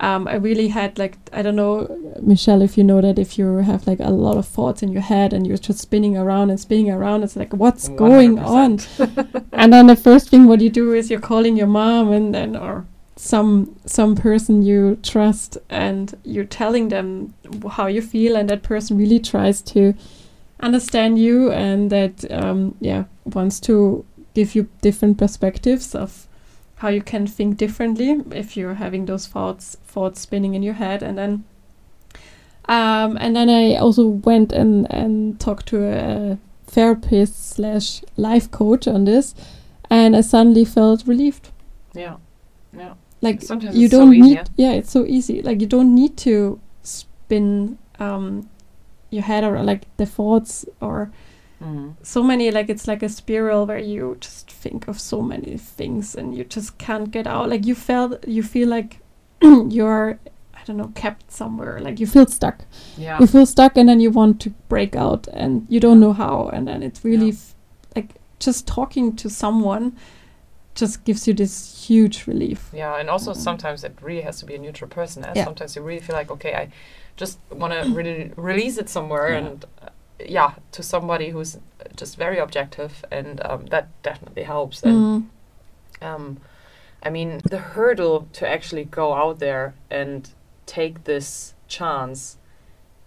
um, 0.00 0.26
I 0.26 0.36
really 0.36 0.68
had 0.68 0.98
like 0.98 1.18
I 1.34 1.42
don't 1.42 1.56
know, 1.56 1.74
Michelle, 2.22 2.62
if 2.62 2.78
you 2.78 2.84
know 2.84 3.02
that 3.02 3.18
if 3.18 3.36
you 3.36 3.56
have 3.56 3.86
like 3.86 4.00
a 4.00 4.08
lot 4.08 4.38
of 4.38 4.46
thoughts 4.46 4.82
in 4.82 4.90
your 4.90 5.02
head 5.02 5.34
and 5.34 5.46
you're 5.46 5.58
just 5.58 5.80
spinning 5.80 6.16
around 6.16 6.48
and 6.48 6.58
spinning 6.58 6.90
around, 6.90 7.24
it's 7.24 7.36
like 7.36 7.52
what's 7.52 7.90
going 7.90 8.38
on? 8.38 8.78
and 9.52 9.70
then 9.70 9.86
the 9.88 9.96
first 9.96 10.30
thing 10.30 10.46
what 10.46 10.62
you 10.62 10.70
do 10.70 10.94
is 10.94 11.10
you're 11.10 11.20
calling 11.20 11.58
your 11.58 11.66
mom 11.66 12.10
and 12.10 12.34
then 12.34 12.56
or 12.56 12.86
some 13.20 13.76
some 13.84 14.14
person 14.16 14.62
you 14.62 14.96
trust 15.02 15.58
and 15.68 16.14
you're 16.24 16.42
telling 16.42 16.88
them 16.88 17.34
how 17.72 17.86
you 17.86 18.00
feel 18.00 18.34
and 18.34 18.48
that 18.48 18.62
person 18.62 18.96
really 18.96 19.18
tries 19.18 19.60
to 19.60 19.94
understand 20.60 21.18
you 21.18 21.52
and 21.52 21.90
that 21.90 22.24
um, 22.32 22.74
yeah 22.80 23.04
wants 23.24 23.60
to 23.60 24.04
give 24.34 24.54
you 24.54 24.68
different 24.80 25.18
perspectives 25.18 25.94
of 25.94 26.26
how 26.76 26.88
you 26.88 27.02
can 27.02 27.26
think 27.26 27.58
differently 27.58 28.22
if 28.30 28.56
you're 28.56 28.74
having 28.74 29.04
those 29.04 29.26
thoughts 29.26 29.76
thoughts 29.84 30.20
spinning 30.20 30.54
in 30.54 30.62
your 30.62 30.74
head. 30.74 31.02
And 31.02 31.18
then 31.18 31.44
um, 32.68 33.18
and 33.20 33.36
then 33.36 33.50
I 33.50 33.76
also 33.76 34.06
went 34.06 34.52
and 34.52 34.86
and 34.90 35.38
talked 35.38 35.66
to 35.66 35.84
a 35.84 36.38
therapist 36.66 37.50
slash 37.50 38.02
life 38.16 38.50
coach 38.50 38.88
on 38.88 39.04
this 39.04 39.34
and 39.90 40.16
I 40.16 40.22
suddenly 40.22 40.64
felt 40.64 41.06
relieved. 41.06 41.50
Yeah, 41.92 42.16
yeah. 42.72 42.94
Like 43.22 43.42
Sometimes 43.42 43.76
you 43.76 43.88
don't 43.88 44.14
easy, 44.14 44.20
need 44.36 44.48
yeah 44.56 44.72
it's 44.72 44.90
so 44.90 45.04
easy. 45.04 45.42
Like 45.42 45.60
you 45.60 45.66
don't 45.66 45.94
need 45.94 46.16
to 46.18 46.58
spin 46.82 47.78
um 47.98 48.48
your 49.10 49.22
head 49.24 49.44
or 49.44 49.62
like 49.62 49.82
the 49.96 50.06
thoughts 50.06 50.64
or 50.80 51.10
Mm. 51.62 51.94
so 52.02 52.22
many 52.22 52.50
like 52.50 52.70
it's 52.70 52.88
like 52.88 53.02
a 53.02 53.08
spiral 53.10 53.66
where 53.66 53.78
you 53.78 54.16
just 54.18 54.50
think 54.50 54.88
of 54.88 54.98
so 54.98 55.20
many 55.20 55.58
things 55.58 56.14
and 56.14 56.34
you 56.34 56.42
just 56.42 56.78
can't 56.78 57.10
get 57.10 57.26
out. 57.26 57.50
Like 57.50 57.66
you 57.66 57.74
felt 57.74 58.26
you 58.26 58.42
feel 58.42 58.66
like 58.68 59.00
you're 59.42 60.18
i 60.54 60.60
don't 60.64 60.78
know 60.78 60.90
kept 60.94 61.30
somewhere. 61.30 61.78
Like 61.78 62.00
you 62.00 62.06
feel 62.06 62.26
stuck. 62.26 62.64
Yeah, 62.96 63.18
you 63.20 63.26
feel 63.26 63.44
stuck 63.44 63.76
and 63.76 63.90
then 63.90 64.00
you 64.00 64.10
want 64.10 64.40
to 64.40 64.50
break 64.70 64.96
out 64.96 65.28
and 65.34 65.66
you 65.68 65.80
don't 65.80 66.00
know 66.00 66.14
how. 66.14 66.48
And 66.50 66.66
then 66.66 66.82
it's 66.82 67.04
really 67.04 67.26
Yeah. 67.26 67.32
f- 67.34 67.54
like 67.94 68.14
just 68.38 68.66
talking 68.66 69.14
to 69.16 69.28
someone 69.28 69.92
just 70.80 71.04
gives 71.04 71.26
you 71.28 71.34
this 71.34 71.86
huge 71.88 72.26
relief 72.26 72.70
yeah, 72.72 73.00
and 73.00 73.10
also 73.10 73.32
sometimes 73.32 73.84
it 73.84 73.98
really 74.00 74.22
has 74.22 74.38
to 74.40 74.46
be 74.46 74.54
a 74.54 74.58
neutral 74.58 74.88
person. 74.88 75.24
And 75.24 75.36
Yeah. 75.36 75.44
sometimes 75.44 75.76
you 75.76 75.82
really 75.82 76.00
feel 76.00 76.16
like, 76.16 76.30
okay, 76.30 76.54
I 76.54 76.68
just 77.16 77.38
want 77.50 77.72
to 77.72 77.92
really 77.92 78.32
release 78.36 78.78
it 78.78 78.88
somewhere, 78.88 79.28
Yeah. 79.30 79.38
and 79.38 79.64
uh, 79.82 79.88
yeah, 80.38 80.52
to 80.72 80.82
somebody 80.82 81.30
who's 81.30 81.58
just 81.96 82.16
very 82.16 82.38
objective, 82.38 83.04
and 83.10 83.40
um, 83.44 83.66
that 83.66 83.86
definitely 84.02 84.44
helps. 84.44 84.82
And 84.84 84.94
Mm. 84.96 85.24
um, 86.02 86.36
I 87.02 87.10
mean, 87.10 87.40
the 87.50 87.58
hurdle 87.58 88.28
to 88.32 88.48
actually 88.48 88.84
go 88.84 89.14
out 89.14 89.38
there 89.38 89.74
and 89.90 90.28
take 90.66 91.04
this 91.04 91.54
chance 91.68 92.36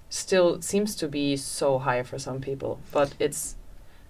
still 0.09 0.61
seems 0.61 0.95
to 0.95 1.07
be 1.07 1.37
so 1.37 1.79
high 1.79 2.03
for 2.03 2.19
some 2.19 2.39
people. 2.41 2.79
But 2.91 3.13
it's 3.19 3.55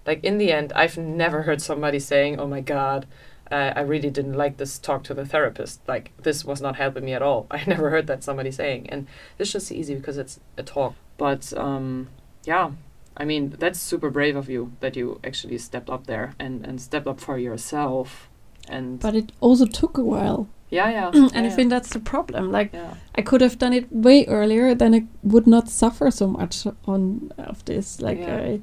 like 0.06 0.24
in 0.24 0.38
the 0.38 0.52
end, 0.52 0.72
I've 0.74 0.98
never 0.98 1.42
heard 1.42 1.62
somebody 1.62 1.98
saying, 2.00 2.40
"Oh 2.40 2.46
my 2.46 2.60
God." 2.60 3.06
Uh, 3.50 3.72
I 3.76 3.80
really 3.80 4.10
didn't 4.10 4.34
like 4.34 4.56
this 4.56 4.78
talk 4.78 5.04
to 5.04 5.14
the 5.14 5.26
therapist. 5.26 5.80
Like 5.86 6.12
this 6.22 6.44
was 6.44 6.60
not 6.60 6.76
helping 6.76 7.04
me 7.04 7.12
at 7.12 7.22
all. 7.22 7.46
I 7.50 7.64
never 7.66 7.90
heard 7.90 8.06
that 8.06 8.24
somebody 8.24 8.50
saying, 8.50 8.88
and 8.90 9.06
it's 9.38 9.52
just 9.52 9.70
easy 9.70 9.94
because 9.94 10.18
it's 10.18 10.40
a 10.56 10.62
talk. 10.62 10.94
But 11.18 11.52
um, 11.56 12.08
yeah, 12.44 12.72
I 13.16 13.24
mean 13.24 13.54
that's 13.58 13.80
super 13.80 14.10
brave 14.10 14.36
of 14.36 14.48
you 14.48 14.72
that 14.80 14.96
you 14.96 15.20
actually 15.22 15.58
stepped 15.58 15.90
up 15.90 16.06
there 16.06 16.34
and 16.38 16.66
and 16.66 16.80
stepped 16.80 17.06
up 17.06 17.20
for 17.20 17.38
yourself 17.38 18.28
and 18.68 19.00
But 19.00 19.14
it 19.14 19.32
also 19.40 19.66
took 19.66 19.98
a 19.98 20.04
while. 20.04 20.48
yeah, 20.70 20.90
yeah, 20.90 21.08
and 21.14 21.32
yeah, 21.32 21.44
I 21.44 21.50
think 21.50 21.70
that's 21.70 21.90
the 21.90 22.00
problem. 22.00 22.50
Like 22.50 22.72
yeah. 22.72 22.94
I 23.14 23.22
could 23.22 23.40
have 23.40 23.58
done 23.58 23.72
it 23.72 23.92
way 23.92 24.24
earlier, 24.26 24.74
then 24.74 24.94
I 24.94 25.06
would 25.22 25.46
not 25.46 25.68
suffer 25.68 26.10
so 26.10 26.26
much 26.26 26.66
on 26.86 27.32
of 27.38 27.64
this. 27.64 28.00
Like 28.00 28.18
Yeah. 28.18 28.36
I, 28.36 28.60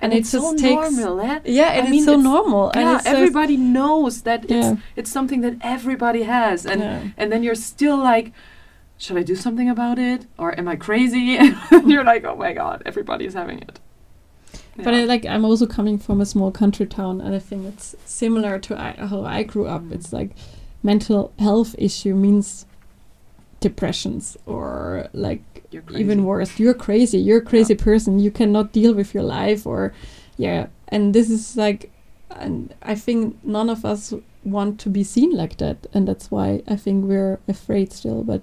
and, 0.00 0.12
it 0.12 0.18
it's 0.18 0.32
just 0.32 0.44
so 0.44 0.56
takes 0.56 0.90
normal, 0.96 1.20
eh? 1.20 1.40
yeah, 1.44 1.64
I 1.64 1.72
and 1.78 1.90
mean, 1.90 1.98
it's 1.98 2.04
so 2.06 2.12
it's- 2.12 2.24
normal. 2.24 2.70
and 2.70 2.80
yeah, 2.82 2.96
it's 2.96 3.06
everybody 3.06 3.56
knows 3.56 4.22
that 4.22 4.44
it's 4.44 4.52
Yeah. 4.52 4.76
it's 4.96 5.10
something 5.10 5.40
that 5.42 5.54
everybody 5.60 6.22
has, 6.22 6.64
and 6.66 6.80
yeah. 6.80 7.02
and 7.16 7.30
then 7.32 7.42
you're 7.42 7.54
still 7.72 7.96
like, 7.96 8.32
should 8.96 9.16
I 9.16 9.22
do 9.22 9.34
something 9.36 9.68
about 9.70 9.98
it, 9.98 10.26
or 10.38 10.58
am 10.58 10.68
I 10.68 10.76
crazy? 10.76 11.36
And 11.70 11.90
you're 11.90 12.04
like, 12.04 12.24
oh 12.24 12.36
my 12.36 12.52
god, 12.52 12.82
everybody's 12.86 13.34
having 13.34 13.58
it. 13.60 13.80
But 14.76 14.94
I, 14.94 15.04
like 15.04 15.24
I'm 15.26 15.44
also 15.44 15.66
coming 15.66 15.98
from 15.98 16.20
a 16.20 16.26
small 16.26 16.50
country 16.52 16.86
town, 16.86 17.20
and 17.20 17.34
I 17.34 17.40
think 17.40 17.66
it's 17.66 17.96
similar 18.04 18.58
to 18.60 18.80
I, 18.80 18.90
how 19.06 19.24
I 19.24 19.42
grew 19.42 19.66
up. 19.66 19.82
Mm. 19.82 19.92
It's 19.92 20.12
like 20.12 20.30
mental 20.82 21.32
health 21.38 21.74
issue 21.78 22.14
means 22.14 22.64
depressions 23.60 24.36
or 24.46 25.08
like. 25.12 25.42
Even 25.90 26.24
worse. 26.24 26.58
You're 26.58 26.74
crazy. 26.74 27.18
You're 27.18 27.38
a 27.38 27.44
crazy 27.44 27.74
person. 27.74 28.18
You 28.18 28.30
cannot 28.30 28.72
deal 28.72 28.94
with 28.94 29.14
your 29.14 29.22
life 29.24 29.66
or 29.66 29.92
yeah. 30.36 30.66
And 30.88 31.14
this 31.14 31.30
is 31.30 31.56
like 31.56 31.90
and 32.30 32.74
i 32.82 32.94
think 32.94 33.36
none 33.42 33.70
of 33.70 33.84
us 33.86 34.12
want 34.44 34.78
to 34.80 34.90
be 34.90 35.02
seen 35.02 35.32
like 35.32 35.56
that. 35.58 35.86
And 35.94 36.06
that's 36.08 36.30
why 36.30 36.62
i 36.68 36.76
think 36.76 37.04
we're 37.06 37.38
afraid 37.48 37.92
still 37.92 38.22
but 38.22 38.42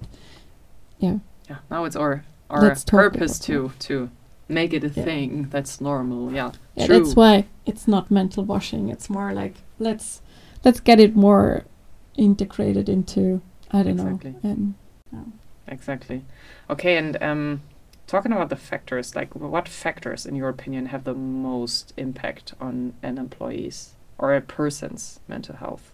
yeah. 0.98 1.18
Yeah, 1.48 1.58
now 1.70 1.84
it's 1.84 1.96
our 1.96 2.24
our 2.50 2.62
Let's 2.62 2.84
purpose 2.84 3.38
to 3.40 3.70
to 3.88 4.10
make 4.48 4.72
it 4.72 4.84
a 4.84 4.88
Yeah. 4.88 5.04
thing 5.04 5.48
that's 5.50 5.80
normal. 5.80 6.32
Yeah, 6.32 6.52
yeah 6.76 6.86
true. 6.86 6.98
that's 6.98 7.16
why 7.16 7.46
it's 7.64 7.86
not 7.88 8.10
mental 8.10 8.44
washing. 8.44 8.88
It's 8.88 9.08
more 9.10 9.32
like 9.32 9.54
let's 9.78 10.22
let's 10.64 10.80
get 10.80 10.98
it 11.00 11.14
more 11.16 11.64
integrated 12.16 12.88
into 12.88 13.40
i 13.70 13.82
don't 13.82 13.98
Exactly. 14.00 14.30
know 14.32 14.40
and 14.42 14.74
Exactly. 15.68 16.24
Okay, 16.70 16.96
and 16.96 17.20
um, 17.22 17.62
talking 18.06 18.32
about 18.32 18.48
the 18.50 18.56
factors, 18.56 19.14
like 19.16 19.34
what 19.34 19.68
factors, 19.68 20.24
in 20.26 20.36
your 20.36 20.48
opinion, 20.48 20.86
have 20.86 21.04
the 21.04 21.14
most 21.14 21.92
impact 21.96 22.54
on 22.60 22.94
an 23.02 23.18
employee's 23.18 23.94
or 24.18 24.34
a 24.34 24.40
person's 24.40 25.20
mental 25.28 25.56
health? 25.56 25.92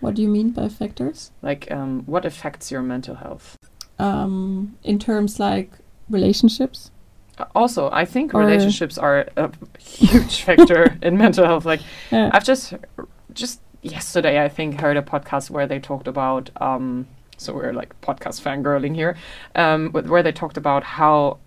what 0.00 0.14
do 0.14 0.22
you 0.22 0.28
mean 0.28 0.50
by 0.50 0.68
factors 0.68 1.32
Like, 1.42 1.68
um, 1.72 2.04
what 2.06 2.24
affects 2.24 2.70
your 2.70 2.82
mental 2.82 3.16
health? 3.16 3.56
um 3.98 4.76
in 4.84 4.96
terms 4.98 5.40
like 5.40 5.70
relationships 6.08 6.90
Uh, 7.38 7.44
Also, 7.54 7.90
I 7.90 8.04
think 8.04 8.32
Or- 8.34 8.40
relationships 8.40 8.96
are 8.98 9.26
a 9.36 9.50
huge 9.80 10.42
factor 10.46 10.96
in 11.02 11.16
mental 11.16 11.44
health. 11.46 11.64
Like, 11.64 11.80
yeah 12.12 12.30
I've 12.32 12.44
just 12.44 12.74
just 13.32 13.60
yesterday 13.82 14.44
I 14.44 14.48
think 14.48 14.80
heard 14.80 14.96
a 14.96 15.02
podcast 15.02 15.50
where 15.50 15.66
they 15.66 15.80
talked 15.80 16.06
about 16.08 16.50
um 16.60 17.06
so 17.38 17.54
we're 17.54 17.72
like 17.72 17.98
podcast 18.02 18.42
fangirling 18.42 18.94
here 18.94 19.16
um 19.54 19.90
where 19.92 20.22
they 20.22 20.32
talked 20.32 20.56
about 20.56 20.84
how 20.84 21.38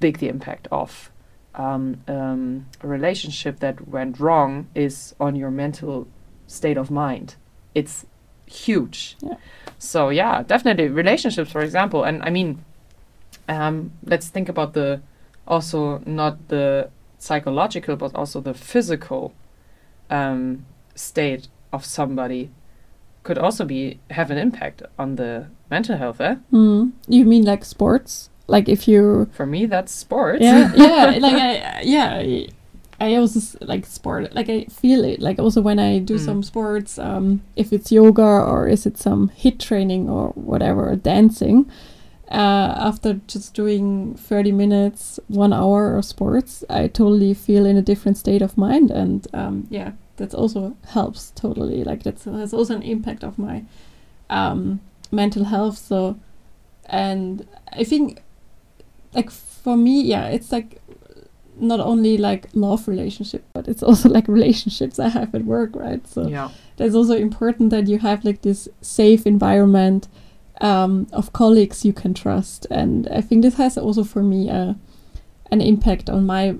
big 0.00 0.18
the 0.18 0.28
impact 0.28 0.66
of 0.72 1.10
um, 1.54 2.02
um, 2.08 2.66
a 2.80 2.86
relationship 2.86 3.60
that 3.60 3.88
went 3.88 4.18
wrong 4.18 4.68
is 4.74 5.14
on 5.20 5.36
your 5.36 5.50
mental 5.50 6.08
state 6.46 6.76
of 6.76 6.90
mind. 6.90 7.36
It's 7.74 8.06
huge. 8.46 9.16
Yeah. 9.20 9.36
So 9.78 10.08
yeah, 10.08 10.42
definitely 10.42 10.88
relationships, 10.88 11.50
for 11.52 11.62
example, 11.62 12.04
and 12.04 12.22
I 12.22 12.30
mean, 12.30 12.64
um, 13.48 13.92
let's 14.04 14.28
think 14.28 14.48
about 14.48 14.74
the 14.74 15.02
also 15.46 15.98
not 16.06 16.48
the 16.48 16.90
psychological 17.18 17.96
but 17.96 18.14
also 18.14 18.40
the 18.40 18.54
physical 18.54 19.32
um, 20.10 20.64
state 20.94 21.48
of 21.72 21.84
somebody 21.84 22.50
could 23.22 23.38
also 23.38 23.64
be 23.64 23.98
have 24.10 24.30
an 24.30 24.38
impact 24.38 24.82
on 24.98 25.16
the 25.16 25.46
mental 25.70 25.96
health. 25.96 26.20
Eh? 26.20 26.36
Mm. 26.52 26.92
You 27.08 27.24
mean 27.24 27.44
like 27.44 27.64
sports? 27.64 28.30
Like 28.48 28.68
if 28.68 28.88
you 28.88 29.28
For 29.32 29.46
me, 29.46 29.66
that's 29.66 29.92
sports. 29.92 30.42
yeah 30.42 30.72
yeah 30.76 31.18
like 31.20 31.34
I 31.36 31.80
yeah 31.82 32.22
I, 33.00 33.14
also 33.16 33.40
like 33.60 33.84
sport 33.86 34.32
like 34.34 34.48
I 34.48 34.64
feel 34.66 35.04
it 35.04 35.20
like 35.20 35.38
also 35.38 35.60
when 35.60 35.78
I 35.78 35.98
do 35.98 36.14
Mm. 36.16 36.24
some 36.24 36.42
sports 36.42 36.98
um 36.98 37.40
if 37.56 37.72
it's 37.72 37.90
yoga 37.92 38.22
or 38.22 38.68
is 38.68 38.86
it 38.86 38.96
some 38.98 39.30
HIIT 39.42 39.58
training 39.58 40.08
or 40.08 40.28
whatever 40.34 40.94
dancing 40.96 41.66
uh, 42.30 42.74
after 42.88 43.20
just 43.26 43.54
doing 43.54 44.14
30 44.14 44.52
minutes 44.52 45.18
one 45.28 45.52
hour 45.52 45.96
of 45.98 46.04
sports 46.04 46.64
I 46.70 46.86
totally 46.88 47.34
feel 47.34 47.66
in 47.66 47.76
a 47.76 47.82
different 47.82 48.18
state 48.18 48.42
of 48.42 48.56
mind 48.56 48.90
and 48.90 49.26
um 49.34 49.66
yeah 49.70 49.92
that 50.22 50.34
also 50.34 50.76
helps 50.88 51.32
totally 51.32 51.82
like 51.82 52.04
that 52.04 52.22
has 52.22 52.54
also 52.54 52.76
an 52.76 52.82
impact 52.82 53.24
of 53.24 53.38
my 53.38 53.64
um 54.30 54.80
mental 55.10 55.44
health 55.44 55.76
so 55.76 56.16
and 56.86 57.46
I 57.72 57.82
think 57.82 58.22
like 59.14 59.30
for 59.30 59.76
me 59.76 60.00
yeah 60.02 60.28
it's 60.28 60.52
like 60.52 60.80
not 61.56 61.80
only 61.80 62.16
like 62.16 62.48
love 62.54 62.86
relationship 62.86 63.44
but 63.52 63.66
it's 63.66 63.82
also 63.82 64.08
like 64.08 64.26
relationships 64.28 64.98
i 64.98 65.08
have 65.08 65.34
at 65.34 65.44
work 65.44 65.70
right 65.74 66.06
so 66.06 66.26
yeah. 66.26 66.48
that's 66.76 66.94
also 66.94 67.14
important 67.14 67.70
that 67.70 67.88
you 67.88 67.98
have 67.98 68.24
like 68.24 68.42
this 68.42 68.68
safe 68.80 69.26
environment 69.26 70.08
um, 70.60 71.08
of 71.12 71.32
colleagues 71.32 71.84
you 71.84 71.92
can 71.92 72.14
trust 72.14 72.66
and 72.70 73.08
i 73.08 73.20
think 73.20 73.42
this 73.42 73.56
has 73.56 73.76
also 73.76 74.02
for 74.04 74.22
me 74.22 74.48
uh, 74.48 74.74
an 75.50 75.60
impact 75.60 76.08
on 76.08 76.24
my 76.24 76.54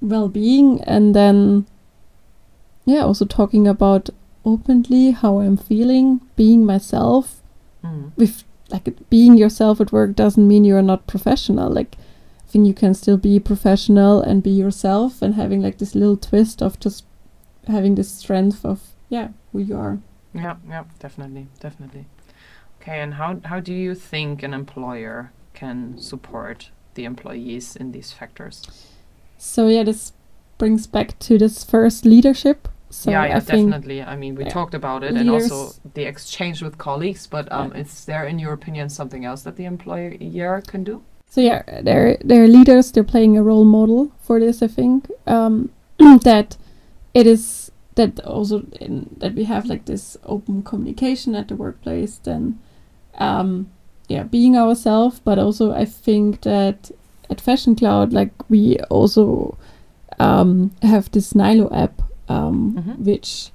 well-being 0.00 0.80
and 0.82 1.14
then 1.14 1.66
yeah 2.86 3.00
also 3.02 3.24
talking 3.24 3.66
about 3.68 4.08
openly 4.44 5.10
how 5.10 5.38
i'm 5.40 5.56
feeling 5.56 6.20
being 6.36 6.64
myself 6.64 7.42
Mm. 7.84 8.10
with 8.16 8.42
like 8.70 8.88
being 9.10 9.36
yourself 9.38 9.80
at 9.80 9.92
work 9.92 10.16
doesn't 10.16 10.48
mean 10.48 10.64
you're 10.64 10.82
not 10.82 11.06
professional 11.06 11.70
like 11.70 11.96
i 12.44 12.50
think 12.50 12.66
you 12.66 12.74
can 12.74 12.94
still 12.94 13.16
be 13.18 13.38
professional 13.38 14.20
and 14.22 14.42
be 14.42 14.50
yourself 14.50 15.22
and 15.22 15.34
having 15.34 15.62
like 15.62 15.78
this 15.78 15.94
little 15.94 16.16
twist 16.16 16.62
of 16.62 16.80
just 16.80 17.04
having 17.68 17.94
this 17.94 18.10
strength 18.10 18.64
of 18.64 18.80
yeah 19.08 19.28
who 19.52 19.60
you 19.60 19.76
are 19.76 19.98
Yeah, 20.34 20.56
yeah, 20.68 20.84
definitely, 20.98 21.46
definitely. 21.60 22.04
Okay, 22.80 23.00
and 23.00 23.14
how 23.14 23.40
how 23.44 23.60
do 23.60 23.72
you 23.72 23.94
think 23.94 24.42
an 24.42 24.52
employer 24.54 25.30
can 25.54 25.96
support 25.98 26.70
the 26.94 27.04
employees 27.04 27.76
in 27.76 27.92
these 27.92 28.10
factors? 28.18 28.62
so 29.38 29.68
yeah 29.68 29.84
this 29.84 30.12
brings 30.58 30.86
back 30.86 31.18
to 31.28 31.38
this 31.38 31.62
first 31.64 32.04
leadership 32.04 32.68
so 32.96 33.10
yeah, 33.10 33.26
yeah, 33.26 33.36
i 33.36 33.40
definitely. 33.40 34.02
I 34.02 34.16
mean, 34.16 34.34
we 34.34 34.44
yeah, 34.44 34.52
talked 34.52 34.74
about 34.74 35.04
it, 35.04 35.16
and 35.16 35.30
also 35.30 35.74
the 35.94 36.04
exchange 36.04 36.62
with 36.62 36.78
colleagues. 36.78 37.26
But 37.26 37.52
um, 37.52 37.72
Yeah. 37.72 37.82
is 37.82 38.04
there, 38.04 38.24
in 38.26 38.38
your 38.38 38.52
opinion, 38.52 38.88
something 38.88 39.24
else 39.24 39.42
that 39.42 39.56
the 39.56 39.64
employer 39.64 40.60
can 40.62 40.84
do? 40.84 41.02
so 41.28 41.40
yeah 41.40 41.62
they're 41.82 42.16
they're 42.24 42.48
leaders 42.48 42.92
they're 42.92 43.04
playing 43.04 43.36
a 43.36 43.42
role 43.42 43.64
model 43.64 44.12
for 44.20 44.40
this 44.40 44.62
i 44.62 44.66
think 44.66 45.10
um 45.26 45.70
that 46.22 46.56
it 47.14 47.26
is 47.26 47.70
that 47.96 48.20
also 48.20 48.64
in, 48.80 49.14
that 49.18 49.34
we 49.34 49.44
have 49.44 49.66
like 49.66 49.86
this 49.86 50.16
open 50.24 50.62
communication 50.62 51.34
at 51.34 51.48
the 51.48 51.56
workplace 51.56 52.18
then 52.24 52.58
um 53.18 53.70
yeah 54.08 54.22
being 54.22 54.56
ourselves 54.56 55.20
but 55.20 55.38
also 55.38 55.72
i 55.72 55.84
think 55.84 56.42
that 56.42 56.90
at 57.28 57.40
fashion 57.40 57.74
cloud 57.74 58.12
like 58.12 58.32
we 58.48 58.78
also 58.90 59.58
um 60.18 60.70
have 60.82 61.10
this 61.10 61.34
nilo 61.34 61.68
app 61.74 62.02
um 62.28 62.74
Mhm. 62.74 62.98
which 63.04 63.50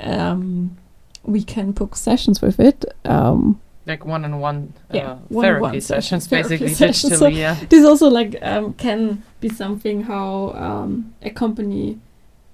um 0.00 0.76
we 1.24 1.42
can 1.42 1.72
book 1.72 1.96
sessions 1.96 2.40
with 2.42 2.60
it 2.60 2.84
um 3.04 3.60
Like 3.86 4.04
one-on-one 4.04 4.74
Yeah, 4.92 5.12
uh, 5.12 5.40
therapy 5.40 5.80
sessions, 5.80 6.24
sessions, 6.24 6.26
therapy 6.28 6.48
basically 6.48 6.74
sessions. 6.84 7.12
digitally. 7.14 7.18
So- 7.18 7.28
yeah. 7.28 7.56
this 7.70 7.84
also 7.86 8.08
like 8.10 8.36
um, 8.42 8.74
can 8.74 9.22
be 9.40 9.48
something 9.48 10.02
how 10.02 10.52
um, 10.66 11.14
a 11.22 11.30
company 11.30 11.98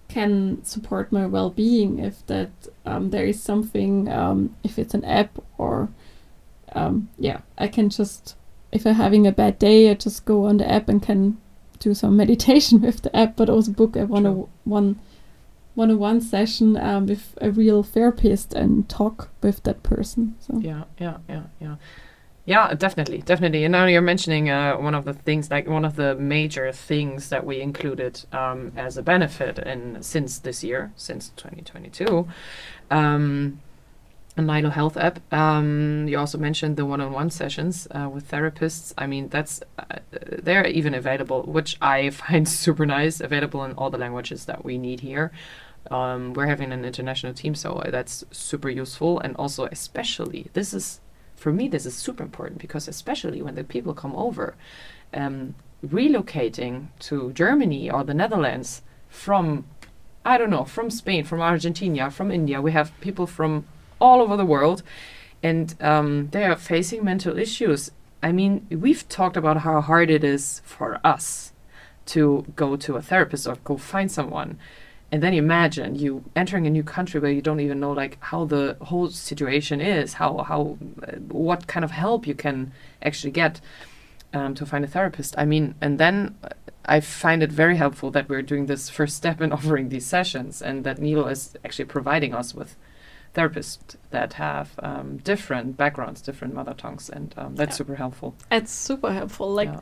can 0.09 0.63
support 0.63 1.11
my 1.11 1.27
well-being 1.27 1.99
if 1.99 2.25
that 2.27 2.51
um, 2.87 3.11
there 3.11 3.27
is 3.27 3.43
something 3.43 4.09
um, 4.09 4.55
if 4.63 4.79
it's 4.79 4.95
an 4.95 5.05
app 5.05 5.39
or 5.59 5.89
um, 6.77 7.09
yeah 7.19 7.39
i 7.59 7.67
can 7.69 7.89
just 7.91 8.37
if 8.71 8.87
i'm 8.87 8.95
having 8.95 9.27
a 9.27 9.33
bad 9.33 9.59
day 9.59 9.91
i 9.91 9.95
just 9.95 10.25
go 10.25 10.47
on 10.47 10.59
the 10.59 10.71
app 10.71 10.89
and 10.89 11.03
can 11.03 11.37
do 11.81 11.95
some 11.95 12.17
meditation 12.23 12.81
with 12.81 13.03
the 13.03 13.11
app 13.17 13.35
but 13.37 13.49
also 13.51 13.73
book 13.73 13.97
a 13.97 14.07
one-on-one 14.07 14.95
one-on-one 15.75 16.21
session 16.21 16.77
um, 16.77 17.07
with 17.07 17.37
a 17.41 17.51
real 17.51 17.83
therapist 17.83 18.55
and 18.55 18.89
talk 18.89 19.31
with 19.43 19.63
that 19.65 19.83
person 19.83 20.35
so 20.39 20.59
Yeah, 20.59 20.85
yeah, 20.99 21.19
yeah, 21.29 21.43
yeah. 21.61 21.77
Yeah, 22.47 22.75
definitely, 22.75 23.23
definitely. 23.23 23.65
And 23.65 23.73
now 23.73 23.87
you're 23.87 24.03
mentioning 24.03 24.51
uh, 24.51 24.77
one 24.77 24.95
of 24.95 25.07
the 25.07 25.15
things, 25.15 25.51
like 25.51 25.67
one 25.67 25.85
of 25.85 25.97
the 25.97 26.15
major 26.15 26.71
things 26.73 27.31
that 27.31 27.47
we 27.47 27.61
included 27.61 28.23
um, 28.33 28.73
as 28.77 28.99
a 28.99 29.03
benefit, 29.03 29.59
and 29.59 30.05
since 30.05 30.39
this 30.41 30.63
year, 30.63 30.93
since 30.95 31.31
2022, 31.37 32.29
um, 32.91 33.63
a 34.37 34.43
Nilo 34.43 34.69
Health 34.69 34.99
app. 34.99 35.21
Um, 35.33 36.07
you 36.07 36.19
also 36.19 36.37
mentioned 36.37 36.77
the 36.77 36.85
one-on-one 36.85 37.31
sessions 37.31 37.89
uh, 37.93 38.11
with 38.13 38.31
therapists. 38.31 38.93
I 38.99 39.07
mean, 39.07 39.29
that's 39.29 39.63
uh, 39.79 40.01
they're 40.43 40.67
even 40.67 40.93
available, 40.93 41.45
which 41.45 41.79
I 41.81 42.11
find 42.11 42.47
super 42.47 42.85
nice. 42.85 43.21
Available 43.21 43.65
in 43.65 43.73
all 43.73 43.89
the 43.89 43.99
languages 43.99 44.45
that 44.45 44.67
we 44.67 44.77
need 44.77 45.01
here. 45.01 45.33
Um, 45.91 46.35
we're 46.35 46.47
having 46.47 46.73
an 46.73 46.85
international 46.85 47.35
team, 47.35 47.55
so 47.55 47.83
that's 47.91 48.25
super 48.31 48.71
useful. 48.71 49.21
And 49.21 49.37
also, 49.37 49.67
especially, 49.67 50.49
this 50.53 50.73
is 50.73 51.01
for 51.37 51.53
me, 51.53 51.69
this 51.69 51.85
is 51.85 51.95
super 51.95 52.23
important 52.23 52.59
because 52.59 52.89
especially 52.89 53.43
when 53.43 53.55
the 53.55 53.65
people 53.65 53.93
come 53.93 54.15
over, 54.17 54.55
um, 55.13 55.55
relocating 55.87 56.87
to 57.01 57.33
Germany 57.33 57.91
or 57.91 58.05
the 58.05 58.15
Netherlands 58.15 58.83
from, 59.09 59.67
I 60.25 60.39
don't 60.39 60.51
know, 60.51 60.65
from 60.65 60.91
Spain, 60.91 61.25
from 61.25 61.41
Argentina, 61.41 62.11
from 62.11 62.31
India, 62.31 62.63
we 62.63 62.73
have 62.73 62.99
people 63.01 63.27
from 63.27 63.67
all 64.01 64.23
over 64.23 64.37
the 64.37 64.47
world, 64.47 64.83
and 65.43 65.75
um, 65.83 66.29
they 66.31 66.45
are 66.45 66.57
facing 66.57 67.05
mental 67.05 67.39
issues. 67.39 67.91
I 68.23 68.33
mean, 68.33 68.67
we've 68.71 69.07
talked 69.09 69.37
about 69.37 69.59
how 69.59 69.81
hard 69.83 70.09
it 70.11 70.25
is 70.25 70.63
for 70.65 70.99
us 71.05 71.53
to 72.07 72.47
go 72.57 72.77
to 72.77 72.97
a 72.97 73.03
therapist 73.03 73.47
or 73.47 73.57
go 73.65 73.77
find 73.77 74.11
someone 74.11 74.59
and 75.15 75.23
then 75.23 75.33
imagine 75.33 75.95
you 75.95 76.25
entering 76.35 76.67
a 76.67 76.71
new 76.71 76.83
country 76.83 77.21
where 77.21 77.31
you 77.31 77.41
don't 77.49 77.61
even 77.61 77.79
know 77.79 77.93
like 77.93 78.15
how 78.33 78.45
the 78.45 78.77
whole 78.89 79.09
situation 79.09 79.81
is 79.81 80.15
how 80.15 80.31
how 80.51 80.61
uh, 81.07 81.13
what 81.45 81.61
kind 81.69 81.85
of 81.85 81.93
help 81.93 82.27
you 82.27 82.35
can 82.35 82.73
actually 83.01 83.31
get 83.31 83.61
um, 84.33 84.55
to 84.57 84.67
find 84.67 84.85
a 84.85 84.89
therapist 84.89 85.33
i 85.39 85.45
mean 85.45 85.77
and 85.81 86.01
then 86.01 86.17
uh, 86.43 86.49
i 86.97 86.99
find 86.99 87.43
it 87.45 87.53
very 87.53 87.77
helpful 87.77 88.11
that 88.11 88.29
we're 88.29 88.43
doing 88.53 88.67
this 88.67 88.91
first 88.91 89.15
step 89.23 89.41
in 89.41 89.53
offering 89.59 89.89
these 89.89 90.05
sessions 90.17 90.61
and 90.61 90.83
that 90.83 90.99
nilo 90.99 91.27
is 91.29 91.57
actually 91.65 91.85
providing 91.85 92.35
us 92.35 92.53
with 92.53 92.75
therapists 93.37 93.95
that 94.11 94.33
have 94.35 94.69
um, 94.89 95.19
different 95.19 95.77
backgrounds 95.77 96.21
different 96.29 96.53
mother 96.55 96.75
tongues 96.75 97.09
and 97.09 97.29
um, 97.37 97.55
that's 97.55 97.75
Yeah. 97.75 97.83
super 97.83 97.97
helpful 98.05 98.35
It's 98.51 98.73
super 98.73 99.13
helpful. 99.13 99.49
Like 99.61 99.69
Yeah. 99.69 99.81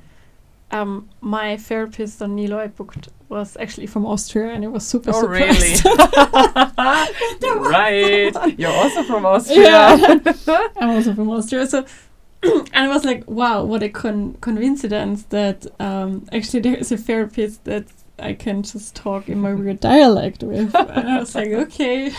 Um, 0.73 1.09
my 1.21 1.57
therapist 1.57 2.23
on 2.23 2.35
Nilo 2.37 2.59
I 2.59 2.67
booked 2.69 3.09
was 3.29 3.57
actually 3.59 3.87
from 3.87 4.05
Austria, 4.07 4.53
and 4.53 4.63
it 4.65 4.69
was 4.69 4.87
super 4.87 5.11
Oh, 5.15 5.27
really? 5.27 5.75
surprised. 5.77 5.85
right. 7.43 8.59
You're 8.59 8.73
also 8.73 9.03
from 9.05 9.25
Austria. 9.27 9.65
Yeah. 9.65 10.19
I'm 10.77 10.91
also 10.91 11.15
from 11.15 11.31
Austria, 11.31 11.67
so 11.67 11.85
and 12.43 12.69
I 12.75 12.89
was 12.89 13.05
like, 13.05 13.29
wow, 13.31 13.65
what 13.65 13.83
a 13.83 13.89
con- 13.89 14.35
coincidence 14.41 15.25
that 15.25 15.67
um, 15.81 16.27
actually 16.33 16.61
there 16.61 16.75
is 16.77 16.91
a 16.93 16.97
therapist 16.97 17.65
that 17.65 17.85
I 18.19 18.35
can 18.35 18.63
just 18.63 18.95
talk 18.95 19.29
in 19.29 19.41
my 19.41 19.55
weird 19.55 19.81
dialect 19.81 20.43
with. 20.43 20.75
and 20.75 21.09
I 21.09 21.19
was 21.21 21.35
like, 21.35 21.49
okay. 21.49 22.11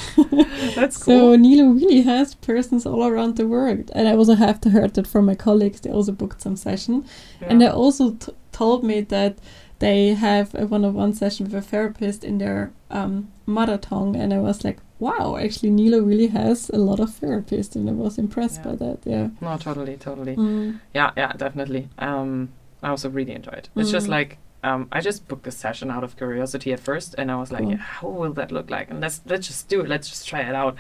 That's 0.76 0.98
cool. 0.98 1.34
So. 1.34 1.36
Nilo 1.36 1.72
really 1.72 2.02
has 2.02 2.36
persons 2.36 2.86
all 2.86 3.04
around 3.06 3.36
the 3.38 3.48
world, 3.48 3.92
and 3.94 4.08
I 4.08 4.16
also 4.16 4.34
have 4.36 4.60
to 4.62 4.70
heard 4.72 4.94
that 4.96 5.08
from 5.08 5.26
my 5.26 5.36
colleagues. 5.36 5.82
They 5.82 5.92
also 5.92 6.12
booked 6.12 6.42
some 6.42 6.56
session, 6.56 7.06
and 7.42 7.62
they 7.62 7.68
also 7.68 8.12
t- 8.14 8.32
told 8.54 8.84
me 8.84 9.02
that 9.02 9.38
they 9.80 10.14
have 10.14 10.56
a 10.56 10.66
one-on-one 10.66 11.14
session 11.14 11.46
with 11.46 11.56
a 11.56 11.62
therapist 11.62 12.24
in 12.24 12.38
their 12.38 12.72
um, 12.90 13.32
mother 13.46 13.78
tongue, 13.78 14.16
and 14.16 14.34
I 14.34 14.38
was 14.40 14.64
like, 14.64 14.78
wow, 15.00 15.36
actually 15.36 15.72
Nilo 15.72 16.00
really 16.02 16.28
has 16.28 16.70
a 16.70 16.78
lot 16.78 17.00
of 17.02 17.10
therapists, 17.10 17.76
and 17.76 17.90
I 17.90 17.94
was 17.94 18.18
impressed 18.18 18.62
Yeah. 18.64 18.72
by 18.72 18.76
that. 18.78 19.00
Yeah. 19.06 19.28
no, 19.42 19.58
totally, 19.58 19.98
totally. 19.98 20.36
Mm. 20.38 20.80
Yeah, 20.94 21.12
yeah, 21.18 21.34
definitely. 21.34 21.90
Um, 21.98 22.50
I 22.82 22.90
also 22.90 23.10
really 23.10 23.34
enjoyed. 23.34 23.56
it. 23.56 23.70
It's 23.76 23.92
just 23.92 24.08
Mm. 24.08 24.12
like 24.12 24.38
um, 24.66 24.88
I 24.94 25.02
just 25.02 25.28
booked 25.28 25.44
the 25.44 25.52
session 25.52 25.92
out 25.92 26.06
of 26.06 26.16
curiosity 26.16 26.72
at 26.72 26.80
first, 26.80 27.16
and 27.18 27.30
I 27.30 27.36
was 27.36 27.52
like, 27.52 27.64
Cool. 27.64 27.72
yeah, 27.72 27.78
how 27.78 28.08
will 28.08 28.32
that 28.34 28.50
look 28.50 28.70
like? 28.70 28.90
And 28.90 29.02
let's 29.02 29.20
let's 29.26 29.46
just 29.48 29.68
do 29.68 29.82
it. 29.82 29.90
Let's 29.90 30.08
just 30.08 30.26
try 30.26 30.40
it 30.40 30.56
out 30.56 30.76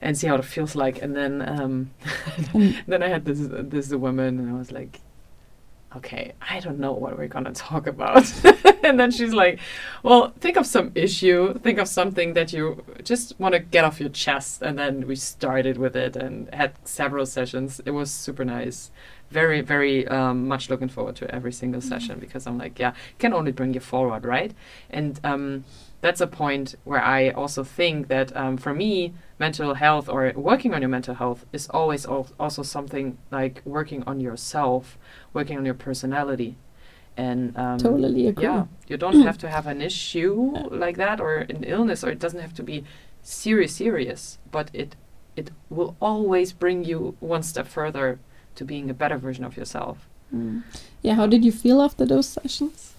and 0.00 0.16
see 0.16 0.28
how 0.28 0.36
it 0.36 0.44
feels 0.44 0.76
like. 0.76 1.02
And 1.02 1.16
then 1.16 1.42
um, 1.42 1.90
then 2.86 3.02
I 3.02 3.08
had 3.08 3.24
this 3.24 3.40
this 3.50 3.90
woman, 3.92 4.38
and 4.38 4.48
I 4.50 4.52
was 4.56 4.70
like, 4.70 5.00
okay, 5.96 6.32
I 6.40 6.60
don't 6.60 6.78
know 6.78 6.92
what 6.92 7.16
we're 7.16 7.28
gonna 7.28 7.52
talk 7.52 7.86
about. 7.86 8.32
and 8.84 8.98
then 8.98 9.10
she's 9.10 9.32
like, 9.32 9.60
well, 10.02 10.32
think 10.40 10.56
of 10.56 10.66
some 10.66 10.92
issue, 10.94 11.58
think 11.58 11.78
of 11.78 11.88
something 11.88 12.34
that 12.34 12.52
you 12.52 12.84
just 13.02 13.38
want 13.38 13.54
to 13.54 13.60
get 13.60 13.84
off 13.84 14.00
your 14.00 14.08
chest. 14.08 14.62
And 14.62 14.78
then 14.78 15.06
we 15.06 15.16
started 15.16 15.78
with 15.78 15.96
it 15.96 16.16
and 16.16 16.52
had 16.54 16.72
several 16.84 17.26
sessions. 17.26 17.80
It 17.84 17.92
was 17.92 18.10
super 18.10 18.44
nice. 18.44 18.90
Very, 19.30 19.62
very 19.62 20.06
um, 20.08 20.46
much 20.46 20.70
looking 20.70 20.88
forward 20.88 21.16
to 21.16 21.34
every 21.34 21.52
single 21.52 21.80
session 21.80 22.18
because 22.20 22.46
I'm 22.46 22.58
like, 22.58 22.78
yeah, 22.78 22.94
can 23.18 23.32
only 23.32 23.52
bring 23.52 23.74
you 23.74 23.80
forward, 23.80 24.24
right? 24.24 24.52
And 24.90 25.18
um, 25.24 25.64
that's 26.04 26.20
a 26.20 26.26
point 26.26 26.74
where 26.84 27.02
I 27.02 27.30
also 27.30 27.64
think 27.64 28.08
that 28.08 28.36
um, 28.36 28.58
for 28.58 28.74
me, 28.74 29.14
mental 29.38 29.72
health 29.72 30.06
or 30.06 30.34
working 30.36 30.74
on 30.74 30.82
your 30.82 30.90
mental 30.90 31.14
health 31.14 31.46
is 31.50 31.66
always 31.70 32.04
al- 32.04 32.28
also 32.38 32.62
something 32.62 33.16
like 33.30 33.62
working 33.64 34.02
on 34.06 34.20
yourself, 34.20 34.98
working 35.32 35.56
on 35.56 35.64
your 35.64 35.72
personality. 35.88 36.56
And 37.16 37.56
um, 37.56 37.78
totally 37.78 38.26
agree. 38.26 38.44
yeah, 38.44 38.66
you 38.86 38.98
don't 38.98 39.22
have 39.22 39.38
to 39.38 39.48
have 39.48 39.66
an 39.66 39.80
issue 39.90 40.52
like 40.70 40.98
that 40.98 41.20
or 41.20 41.36
an 41.38 41.64
illness, 41.64 42.04
or 42.04 42.10
it 42.10 42.18
doesn't 42.18 42.40
have 42.40 42.52
to 42.60 42.62
be 42.62 42.84
serious, 43.22 43.74
serious. 43.74 44.36
But 44.50 44.68
it 44.74 44.96
it 45.36 45.52
will 45.70 45.96
always 46.02 46.52
bring 46.52 46.84
you 46.84 47.16
one 47.20 47.42
step 47.42 47.66
further 47.66 48.18
to 48.56 48.64
being 48.66 48.90
a 48.90 48.94
better 48.94 49.16
version 49.16 49.42
of 49.42 49.56
yourself. 49.56 50.06
Mm. 50.34 50.64
Yeah. 51.00 51.14
How 51.14 51.26
did 51.26 51.46
you 51.46 51.52
feel 51.52 51.80
after 51.80 52.04
those 52.04 52.28
sessions? 52.28 52.92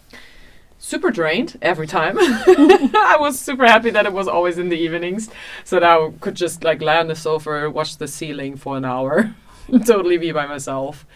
Super 0.91 1.09
drained 1.09 1.57
every 1.63 1.87
time. 1.87 2.15
I 2.19 3.17
was 3.19 3.39
super 3.39 3.65
happy 3.65 3.89
that 3.89 4.05
it 4.05 4.13
was 4.13 4.27
always 4.27 4.59
in 4.59 4.69
the 4.69 4.77
evenings, 4.77 5.31
so 5.63 5.79
that 5.79 5.83
I 5.83 6.11
could 6.19 6.35
just 6.35 6.63
like 6.63 6.79
lie 6.79 6.99
on 6.99 7.07
the 7.07 7.15
sofa, 7.15 7.71
watch 7.71 7.97
the 7.97 8.07
ceiling 8.07 8.55
for 8.55 8.77
an 8.77 8.85
hour, 8.85 9.35
totally 9.85 10.19
be 10.19 10.31
by 10.31 10.45
myself. 10.45 11.07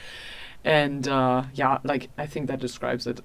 And 0.63 1.07
uh, 1.07 1.43
yeah, 1.53 1.77
like 1.83 2.09
I 2.17 2.25
think 2.25 2.47
that 2.47 2.59
describes 2.59 3.05
it 3.05 3.21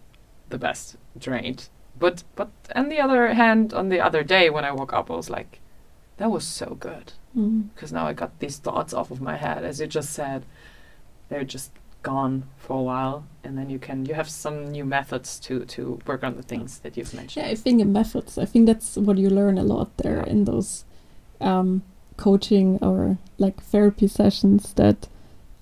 the 0.50 0.58
best. 0.58 0.96
Drained. 1.18 1.70
But 1.98 2.24
but 2.36 2.50
on 2.76 2.90
the 2.90 3.00
other 3.00 3.32
hand, 3.32 3.72
on 3.72 3.88
the 3.88 4.00
other 4.00 4.22
day 4.22 4.50
when 4.50 4.66
I 4.66 4.72
woke 4.72 4.92
up, 4.92 5.10
I 5.10 5.14
was 5.16 5.30
like, 5.30 5.60
that 6.18 6.30
was 6.30 6.46
so 6.46 6.76
good 6.78 7.14
Mm. 7.36 7.70
because 7.74 7.90
now 7.92 8.06
I 8.06 8.12
got 8.12 8.38
these 8.38 8.58
thoughts 8.58 8.92
off 8.94 9.10
of 9.10 9.20
my 9.20 9.36
head, 9.36 9.64
as 9.64 9.80
you 9.80 9.86
just 9.88 10.12
said. 10.12 10.44
They're 11.28 11.42
just 11.56 11.72
gone 12.04 12.44
for 12.56 12.78
a 12.78 12.82
while, 12.82 13.24
and 13.42 13.58
then 13.58 13.68
you 13.70 13.78
can 13.80 14.06
you 14.06 14.14
have 14.14 14.28
some 14.28 14.70
new 14.70 14.84
methods 14.84 15.40
to 15.40 15.64
to 15.74 15.98
work 16.06 16.22
on 16.24 16.36
the 16.36 16.42
things 16.42 16.78
that 16.82 16.96
you've 16.96 17.14
mentioned. 17.14 17.44
Yeah, 17.46 17.52
I 17.52 17.56
think 17.56 17.80
in 17.80 17.92
methods, 17.92 18.38
I 18.38 18.46
think 18.46 18.66
that's 18.66 18.96
what 18.96 19.18
you 19.18 19.30
learn 19.30 19.58
a 19.58 19.64
lot 19.64 19.88
there 19.96 20.18
Yeah. 20.18 20.32
in 20.32 20.44
those 20.44 20.84
um, 21.40 21.82
coaching 22.16 22.78
or 22.82 23.18
like 23.38 23.60
therapy 23.72 24.06
sessions. 24.08 24.72
That 24.74 25.08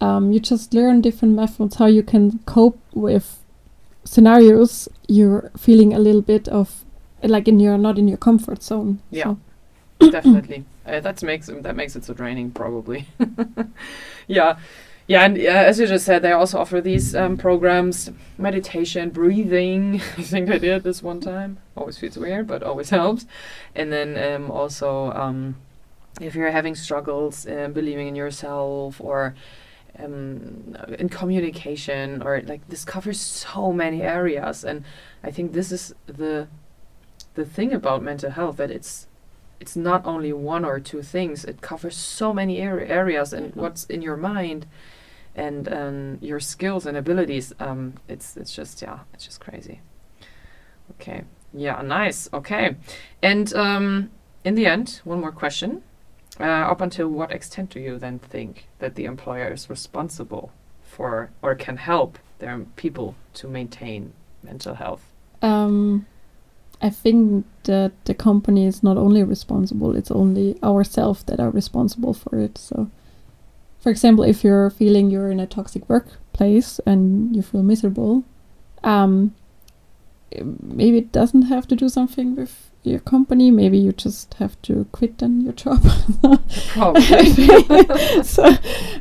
um, 0.01 0.33
you 0.33 0.41
just 0.41 0.75
learn 0.75 1.01
different 1.01 1.35
methods 1.35 1.77
how 1.77 1.87
you 1.87 2.03
can 2.03 2.39
cope 2.47 2.79
with 2.95 3.39
scenarios 4.05 4.89
you're 5.09 5.51
feeling 5.57 5.95
a 5.95 5.99
little 5.99 6.23
bit 6.23 6.49
of 6.49 6.85
like 7.23 7.47
in 7.49 7.61
your 7.61 7.79
not 7.79 7.99
in 7.99 8.09
your 8.09 8.19
comfort 8.19 8.63
zone. 8.63 8.99
Yeah. 9.11 9.35
So, 10.01 10.11
definitely 10.11 10.65
uh, 10.85 10.99
that 11.01 11.23
makes 11.23 11.47
that 11.47 11.77
makes 11.77 11.95
it 11.97 12.05
so 12.05 12.15
draining 12.15 12.51
probably 12.51 13.07
yeah 14.27 14.57
yeah 15.13 15.25
and 15.27 15.35
uh, 15.39 15.69
as 15.71 15.79
you 15.79 15.87
just 15.87 16.07
said 16.07 16.23
they 16.23 16.33
also 16.33 16.57
offer 16.63 16.81
these 16.81 17.15
um, 17.23 17.37
programs 17.47 18.11
meditation 18.39 19.11
breathing. 19.11 19.81
I 20.21 20.23
think 20.33 20.45
i 20.51 20.59
did 20.59 20.83
this 20.89 21.03
one 21.03 21.21
time. 21.21 21.51
Always 21.77 21.99
feels 21.99 22.17
weird 22.25 22.47
but 22.53 22.63
always 22.71 22.91
helps. 23.01 23.23
And 23.79 23.87
then 23.93 24.11
um, 24.29 24.51
also 24.51 24.89
um, 25.23 25.39
if 26.21 26.35
you're 26.37 26.51
having 26.61 26.75
struggles 26.75 27.35
uh, 27.47 27.69
believing 27.79 28.09
in 28.09 28.17
yourself 28.17 29.01
or 29.01 29.35
um, 30.03 30.77
in 31.03 31.09
communication 31.21 32.23
or 32.23 32.33
like 32.53 32.63
this 32.73 32.85
covers 32.95 33.21
so 33.21 33.73
many 33.83 34.01
areas. 34.19 34.65
And 34.65 34.79
i 35.29 35.31
think 35.31 35.53
this 35.53 35.71
is 35.73 35.85
the 36.07 36.35
the 37.39 37.45
thing 37.57 37.71
about 37.81 38.03
mental 38.03 38.31
health 38.39 38.57
that 38.57 38.71
it's 38.71 39.07
it's 39.63 39.77
not 39.77 40.05
only 40.13 40.33
one 40.33 40.65
or 40.71 40.81
two 40.81 41.03
things. 41.03 41.45
It 41.45 41.59
covers 41.71 41.97
so 41.97 42.33
many 42.41 42.55
ar- 42.67 42.81
areas. 43.01 43.33
And 43.33 43.47
Mhm. 43.53 43.57
what's 43.63 43.85
in 43.95 44.01
your 44.09 44.17
mind 44.33 44.63
and 45.35 45.73
um, 45.73 46.19
your 46.21 46.41
skills 46.41 46.87
and 46.87 46.97
abilities 46.97 47.53
um, 47.61 47.95
it's 48.09 48.37
it's 48.37 48.55
just 48.55 48.83
yeah 48.83 49.01
it's 49.15 49.25
just 49.25 49.41
crazy. 49.41 49.81
Okay. 50.93 51.25
Yeah 51.53 51.81
nice. 51.83 52.29
Okay. 52.33 52.77
And 53.23 53.53
um, 53.55 54.11
in 54.45 54.55
the 54.55 54.67
end 54.67 55.01
one 55.05 55.21
more 55.21 55.33
question. 55.33 55.83
Uh, 56.41 56.45
up 56.45 56.81
until 56.81 57.09
what 57.09 57.31
extent 57.31 57.69
do 57.69 57.79
you 57.79 57.99
then 57.99 58.19
think 58.19 58.67
that 58.79 58.95
the 58.95 59.05
employer 59.05 59.53
is 59.53 59.69
responsible 59.69 60.51
for 60.83 61.31
or 61.43 61.55
can 61.55 61.77
help 61.77 62.19
their 62.39 62.59
people 62.77 63.15
to 63.35 63.47
maintain 63.49 64.13
mental 64.43 64.75
health? 64.75 65.05
Um, 65.43 66.07
I 66.81 66.91
think 66.91 67.47
that 67.65 67.93
the 68.05 68.15
company 68.15 68.67
is 68.67 68.83
not 68.83 68.97
only 68.97 69.23
responsible; 69.23 69.97
it's 69.97 70.11
only 70.11 70.59
ourselves 70.63 71.23
that 71.25 71.41
are 71.41 71.51
responsible 71.51 72.15
for 72.15 72.39
it. 72.39 72.59
So, 72.59 72.91
for 73.83 73.91
example, 73.91 74.25
if 74.25 74.45
you're 74.45 74.71
feeling 74.71 75.11
you're 75.11 75.31
in 75.31 75.41
a 75.41 75.47
toxic 75.47 75.89
workplace 75.89 76.81
and 76.87 77.35
you 77.35 77.43
feel 77.43 77.65
miserable, 77.65 78.25
um, 78.85 79.35
maybe 80.63 80.99
it 80.99 81.11
doesn't 81.11 81.43
have 81.43 81.67
to 81.67 81.75
do 81.75 81.89
something 81.89 82.37
with 82.37 82.71
your 82.85 83.01
company. 83.01 83.51
Maybe 83.51 83.79
you 83.79 83.93
just 83.93 84.35
have 84.35 84.61
to 84.63 84.87
quit 84.93 85.19
then 85.19 85.41
your 85.41 85.53
job. 85.53 85.83
probably 86.69 88.23
so, 88.23 88.45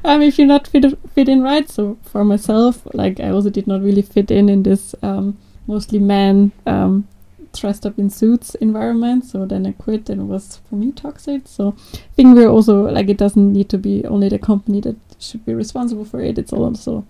um, 0.04 0.22
if 0.24 0.40
you're 0.40 0.48
not 0.48 0.68
fit 0.68 0.98
fit 1.14 1.30
in 1.30 1.44
right, 1.44 1.70
so 1.70 2.00
for 2.04 2.26
myself, 2.26 2.82
like 2.96 3.20
I 3.20 3.30
also 3.30 3.52
did 3.52 3.68
not 3.68 3.82
really 3.82 4.02
fit 4.02 4.32
in 4.32 4.50
in 4.50 4.64
this 4.64 4.96
um, 5.04 5.38
mostly 5.68 6.00
man 6.00 6.52
um, 6.66 7.08
dressed 7.54 7.86
up 7.86 8.00
in 8.00 8.10
suits 8.10 8.56
environment. 8.56 9.26
So 9.26 9.46
then 9.46 9.66
I 9.66 9.74
quit, 9.74 10.10
and 10.10 10.22
it 10.22 10.26
was 10.26 10.62
for 10.70 10.76
me 10.76 10.92
toxic. 10.92 11.42
So 11.46 11.76
I 11.94 12.14
think 12.16 12.36
we're 12.36 12.50
also 12.50 12.90
like 12.90 13.10
it 13.10 13.18
doesn't 13.18 13.52
need 13.54 13.70
to 13.70 13.78
be 13.78 14.06
only 14.06 14.30
the 14.30 14.40
company 14.40 14.82
that 14.82 14.96
should 15.20 15.46
be 15.46 15.54
responsible 15.54 16.06
for 16.06 16.22
it. 16.22 16.38
It's 16.38 16.54
also 16.54 17.06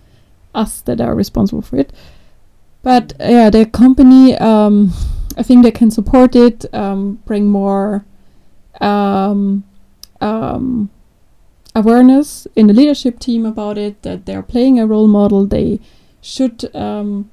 us 0.54 0.82
that 0.82 1.02
are 1.02 1.16
responsible 1.16 1.62
for 1.62 1.78
it. 1.78 1.94
But 2.84 3.14
yeah, 3.20 3.50
the 3.50 3.66
company, 3.66 4.36
um, 4.38 4.92
I 5.38 5.44
think 5.44 5.64
they 5.64 5.72
can 5.72 5.92
support 5.92 6.36
it, 6.36 6.66
um, 6.74 7.20
bring 7.26 7.48
more 7.48 8.06
um, 8.80 9.64
um, 10.20 10.89
awareness 11.76 12.48
in 12.56 12.68
the 12.68 12.74
leadership 12.74 13.20
team 13.20 13.46
about 13.46 13.78
it. 13.78 14.02
That 14.02 14.26
they're 14.26 14.42
playing 14.42 14.80
a 14.80 14.88
role 14.88 15.08
model. 15.08 15.46
They 15.46 15.80
should 16.22 16.76
um, 16.76 17.30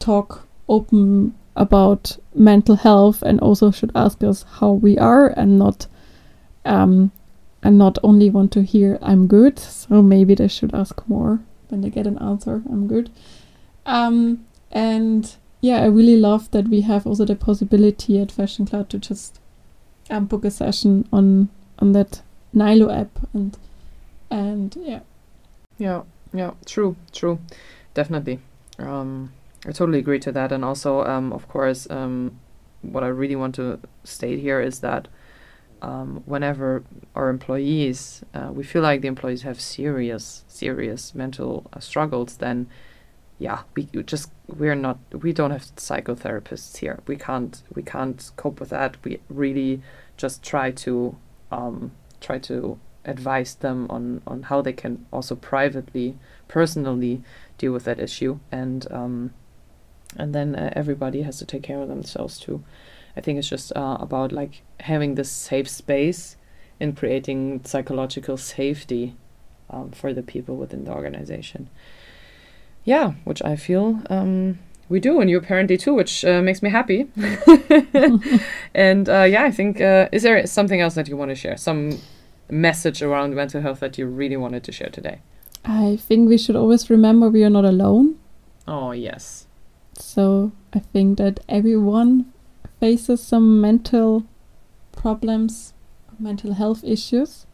talk 0.00 0.46
open 0.68 1.34
about 1.60 2.16
mental 2.34 2.74
health 2.74 3.22
and 3.22 3.38
also 3.40 3.70
should 3.70 3.92
ask 3.94 4.24
us 4.24 4.44
how 4.58 4.72
we 4.72 4.96
are 4.98 5.28
and 5.28 5.58
not 5.58 5.86
um, 6.64 7.12
and 7.62 7.76
not 7.76 7.98
only 8.02 8.30
want 8.30 8.50
to 8.52 8.62
hear 8.62 8.98
I'm 9.02 9.26
good. 9.26 9.58
So 9.58 10.02
maybe 10.02 10.34
they 10.34 10.48
should 10.48 10.74
ask 10.74 11.06
more 11.06 11.40
when 11.68 11.82
they 11.82 11.90
get 11.90 12.06
an 12.06 12.18
answer. 12.18 12.62
I'm 12.70 12.88
good. 12.88 13.10
Um, 13.84 14.46
and 14.72 15.36
yeah, 15.60 15.82
I 15.82 15.86
really 15.86 16.16
love 16.16 16.50
that 16.52 16.68
we 16.68 16.80
have 16.80 17.06
also 17.06 17.26
the 17.26 17.36
possibility 17.36 18.18
at 18.18 18.32
Fashion 18.32 18.64
Cloud 18.64 18.88
to 18.90 18.98
just 18.98 19.38
um, 20.08 20.24
book 20.24 20.44
a 20.46 20.50
session 20.50 21.06
on 21.12 21.50
on 21.78 21.92
that 21.92 22.22
Nilo 22.54 22.90
app 22.90 23.10
and 23.34 23.56
and 24.30 24.76
yeah. 24.80 25.00
Yeah, 25.76 26.02
yeah, 26.32 26.52
true, 26.64 26.96
true, 27.12 27.38
definitely. 27.94 28.38
Um, 28.78 29.32
I 29.66 29.72
totally 29.72 29.98
agree 29.98 30.18
to 30.20 30.32
that, 30.32 30.52
and 30.52 30.64
also, 30.64 31.04
um, 31.04 31.32
of 31.32 31.46
course, 31.48 31.88
um, 31.90 32.40
what 32.82 33.04
I 33.04 33.08
really 33.08 33.36
want 33.36 33.54
to 33.56 33.78
state 34.04 34.38
here 34.38 34.60
is 34.60 34.80
that 34.80 35.08
um, 35.82 36.22
whenever 36.26 36.82
our 37.14 37.28
employees, 37.28 38.24
uh, 38.34 38.50
we 38.52 38.64
feel 38.64 38.82
like 38.82 39.00
the 39.02 39.08
employees 39.08 39.42
have 39.42 39.60
serious, 39.60 40.44
serious 40.48 41.14
mental 41.14 41.66
uh, 41.72 41.80
struggles, 41.80 42.36
then 42.36 42.68
yeah, 43.38 43.62
we 43.74 43.84
just 44.04 44.30
we're 44.46 44.74
not 44.74 44.98
we 45.12 45.32
don't 45.32 45.50
have 45.50 45.62
psychotherapists 45.76 46.76
here. 46.76 47.00
We 47.06 47.16
can't 47.16 47.62
we 47.74 47.82
can't 47.82 48.30
cope 48.36 48.60
with 48.60 48.68
that. 48.68 48.98
We 49.02 49.20
really 49.30 49.80
just 50.18 50.42
try 50.42 50.70
to 50.72 51.16
um, 51.50 51.92
try 52.20 52.38
to 52.40 52.78
advise 53.06 53.54
them 53.54 53.86
on 53.88 54.20
on 54.26 54.42
how 54.44 54.60
they 54.60 54.74
can 54.74 55.06
also 55.10 55.34
privately, 55.34 56.18
personally 56.48 57.22
deal 57.56 57.72
with 57.72 57.84
that 57.84 57.98
issue, 57.98 58.40
and 58.52 58.86
um, 58.92 59.32
and 60.16 60.34
then 60.34 60.54
uh, 60.54 60.72
everybody 60.74 61.22
has 61.22 61.38
to 61.38 61.46
take 61.46 61.62
care 61.62 61.80
of 61.80 61.88
themselves 61.88 62.38
too. 62.38 62.62
I 63.16 63.20
think 63.20 63.38
it's 63.38 63.48
just 63.48 63.72
uh, 63.76 63.98
about 64.00 64.32
like 64.32 64.62
having 64.80 65.14
this 65.14 65.30
safe 65.30 65.68
space 65.68 66.36
and 66.78 66.96
creating 66.96 67.62
psychological 67.64 68.36
safety 68.36 69.14
um, 69.68 69.90
for 69.90 70.12
the 70.12 70.22
people 70.22 70.56
within 70.56 70.84
the 70.84 70.92
organization. 70.92 71.68
Yeah, 72.84 73.12
which 73.24 73.42
I 73.44 73.56
feel 73.56 74.02
um, 74.08 74.58
we 74.88 75.00
do, 75.00 75.20
and 75.20 75.28
you 75.28 75.36
apparently 75.36 75.76
too, 75.76 75.94
which 75.94 76.24
uh, 76.24 76.40
makes 76.40 76.62
me 76.62 76.70
happy. 76.70 77.08
and 78.74 79.08
uh, 79.08 79.22
yeah, 79.22 79.44
I 79.44 79.50
think 79.50 79.80
uh, 79.80 80.08
is 80.12 80.22
there 80.22 80.46
something 80.46 80.80
else 80.80 80.94
that 80.94 81.08
you 81.08 81.16
want 81.16 81.30
to 81.30 81.34
share? 81.34 81.56
Some 81.56 82.00
message 82.50 83.02
around 83.02 83.34
mental 83.34 83.60
health 83.60 83.80
that 83.80 83.98
you 83.98 84.06
really 84.06 84.36
wanted 84.36 84.64
to 84.64 84.72
share 84.72 84.90
today? 84.90 85.20
I 85.64 85.96
think 85.96 86.28
we 86.28 86.38
should 86.38 86.56
always 86.56 86.90
remember 86.90 87.28
we 87.28 87.44
are 87.44 87.50
not 87.50 87.64
alone. 87.64 88.18
Oh 88.66 88.92
yes. 88.92 89.46
So 90.00 90.52
I 90.72 90.80
think 90.80 91.18
that 91.18 91.40
everyone 91.48 92.32
faces 92.80 93.22
some 93.22 93.60
mental 93.60 94.24
problems, 94.92 95.72
mental 96.18 96.54
health 96.54 96.82
issues. 96.84 97.46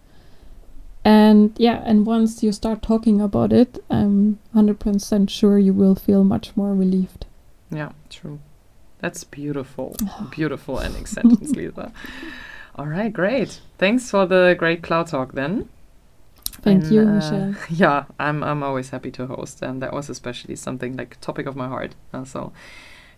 And 1.04 1.52
yeah, 1.56 1.82
and 1.84 2.04
once 2.04 2.42
you 2.42 2.50
start 2.50 2.82
talking 2.82 3.20
about 3.20 3.52
it, 3.52 3.82
I'm 3.88 4.38
100% 4.54 5.30
sure 5.30 5.58
you 5.58 5.72
will 5.72 5.94
feel 5.94 6.24
much 6.24 6.56
more 6.56 6.74
relieved. 6.74 7.26
Yeah, 7.70 7.92
true. 8.10 8.40
That's 8.98 9.22
beautiful. 9.22 9.96
beautiful 10.30 10.80
ending 10.80 11.06
sentence, 11.06 11.50
Lisa. 11.56 11.92
All 12.74 12.86
right, 12.86 13.12
great. 13.12 13.60
Thanks 13.78 14.10
for 14.10 14.26
the 14.26 14.56
great 14.58 14.82
cloud 14.82 15.06
talk 15.06 15.32
then. 15.32 15.68
Thank 16.66 16.82
and, 16.82 16.92
you, 16.92 17.02
uh, 17.02 17.12
Michelle. 17.12 17.54
Yeah, 17.70 18.04
I'm 18.18 18.42
I'm 18.42 18.62
always 18.64 18.90
happy 18.90 19.12
to 19.12 19.26
host, 19.26 19.62
and 19.62 19.80
that 19.82 19.92
was 19.92 20.10
especially 20.10 20.56
something 20.56 20.96
like 20.96 21.20
topic 21.20 21.46
of 21.46 21.54
my 21.54 21.68
heart. 21.68 21.94
Uh, 22.12 22.24
so 22.24 22.52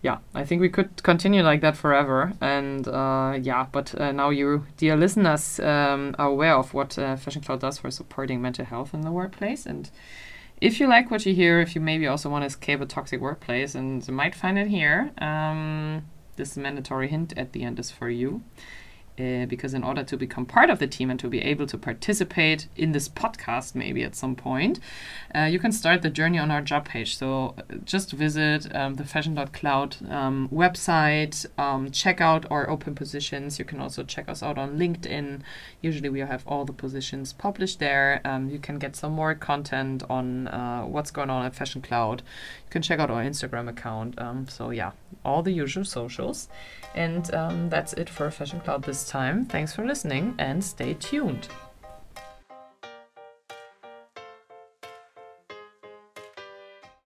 yeah, 0.03 0.19
I 0.35 0.45
think 0.45 0.61
we 0.61 0.69
could 0.69 1.01
continue 1.01 1.41
like 1.41 1.61
that 1.61 1.75
forever. 1.75 2.33
And 2.41 2.87
uh, 2.87 3.39
yeah, 3.41 3.65
but 3.71 3.99
uh, 3.99 4.11
now 4.11 4.29
you, 4.29 4.65
dear 4.77 4.95
listeners, 4.95 5.59
um, 5.59 6.15
are 6.19 6.27
aware 6.27 6.55
of 6.55 6.75
what 6.75 6.97
uh, 6.99 7.15
Fashion 7.15 7.41
Cloud 7.41 7.61
does 7.61 7.79
for 7.79 7.89
supporting 7.89 8.39
mental 8.39 8.65
health 8.65 8.93
in 8.93 9.01
the 9.01 9.11
workplace. 9.11 9.65
And 9.65 9.89
if 10.61 10.79
you 10.79 10.87
like 10.87 11.09
what 11.09 11.25
you 11.25 11.33
hear, 11.33 11.59
if 11.59 11.73
you 11.73 11.81
maybe 11.81 12.05
also 12.05 12.29
want 12.29 12.43
to 12.43 12.47
escape 12.47 12.81
a 12.81 12.85
toxic 12.85 13.19
workplace, 13.19 13.73
and 13.73 14.07
you 14.07 14.13
might 14.13 14.35
find 14.35 14.59
it 14.59 14.67
here, 14.67 15.11
um, 15.17 16.03
this 16.35 16.55
mandatory 16.55 17.07
hint 17.07 17.33
at 17.35 17.53
the 17.53 17.63
end 17.63 17.79
is 17.79 17.89
for 17.89 18.09
you. 18.09 18.43
Uh, 19.19 19.45
because 19.45 19.73
in 19.73 19.83
order 19.83 20.03
to 20.03 20.15
become 20.15 20.45
part 20.45 20.69
of 20.69 20.79
the 20.79 20.87
team 20.87 21.09
and 21.09 21.19
to 21.19 21.27
be 21.27 21.41
able 21.41 21.67
to 21.67 21.77
participate 21.77 22.67
in 22.75 22.93
this 22.93 23.09
podcast 23.09 23.75
maybe 23.75 24.03
at 24.03 24.15
some 24.15 24.35
point 24.35 24.79
uh, 25.35 25.41
you 25.41 25.59
can 25.59 25.71
start 25.71 26.01
the 26.01 26.09
journey 26.09 26.39
on 26.39 26.49
our 26.49 26.61
job 26.61 26.85
page. 26.85 27.17
So 27.17 27.53
uh, 27.57 27.75
just 27.83 28.11
visit 28.11 28.73
um, 28.75 28.95
the 28.95 29.03
fashion.cloud 29.03 29.97
um, 30.09 30.49
website 30.49 31.45
um, 31.57 31.91
check 31.91 32.21
out 32.21 32.45
our 32.49 32.69
open 32.69 32.95
positions. 32.95 33.59
You 33.59 33.65
can 33.65 33.79
also 33.79 34.03
check 34.03 34.29
us 34.29 34.41
out 34.41 34.57
on 34.57 34.77
linkedin. 34.77 35.41
Usually 35.81 36.09
we 36.09 36.19
have 36.19 36.43
all 36.47 36.65
the 36.65 36.73
positions 36.73 37.33
published 37.33 37.79
there. 37.79 38.21
Um, 38.25 38.49
you 38.49 38.59
can 38.59 38.79
get 38.79 38.95
some 38.95 39.11
more 39.11 39.35
content 39.35 40.03
on 40.09 40.47
uh, 40.47 40.83
what's 40.83 41.11
going 41.11 41.29
on 41.29 41.45
at 41.45 41.55
fashion 41.55 41.81
cloud. 41.81 42.21
You 42.65 42.71
can 42.71 42.81
check 42.81 42.99
out 42.99 43.11
our 43.11 43.23
instagram 43.23 43.67
account. 43.69 44.19
Um, 44.19 44.47
so 44.47 44.69
yeah 44.69 44.91
all 45.25 45.43
the 45.43 45.51
usual 45.51 45.85
socials 45.85 46.47
and 46.95 47.33
um, 47.33 47.69
that's 47.69 47.93
it 47.93 48.09
for 48.09 48.29
Fashion 48.31 48.59
Cloud 48.61 48.83
this 48.83 49.07
time. 49.07 49.45
Thanks 49.45 49.73
for 49.73 49.85
listening 49.85 50.35
and 50.37 50.63
stay 50.63 50.93
tuned. 50.93 51.47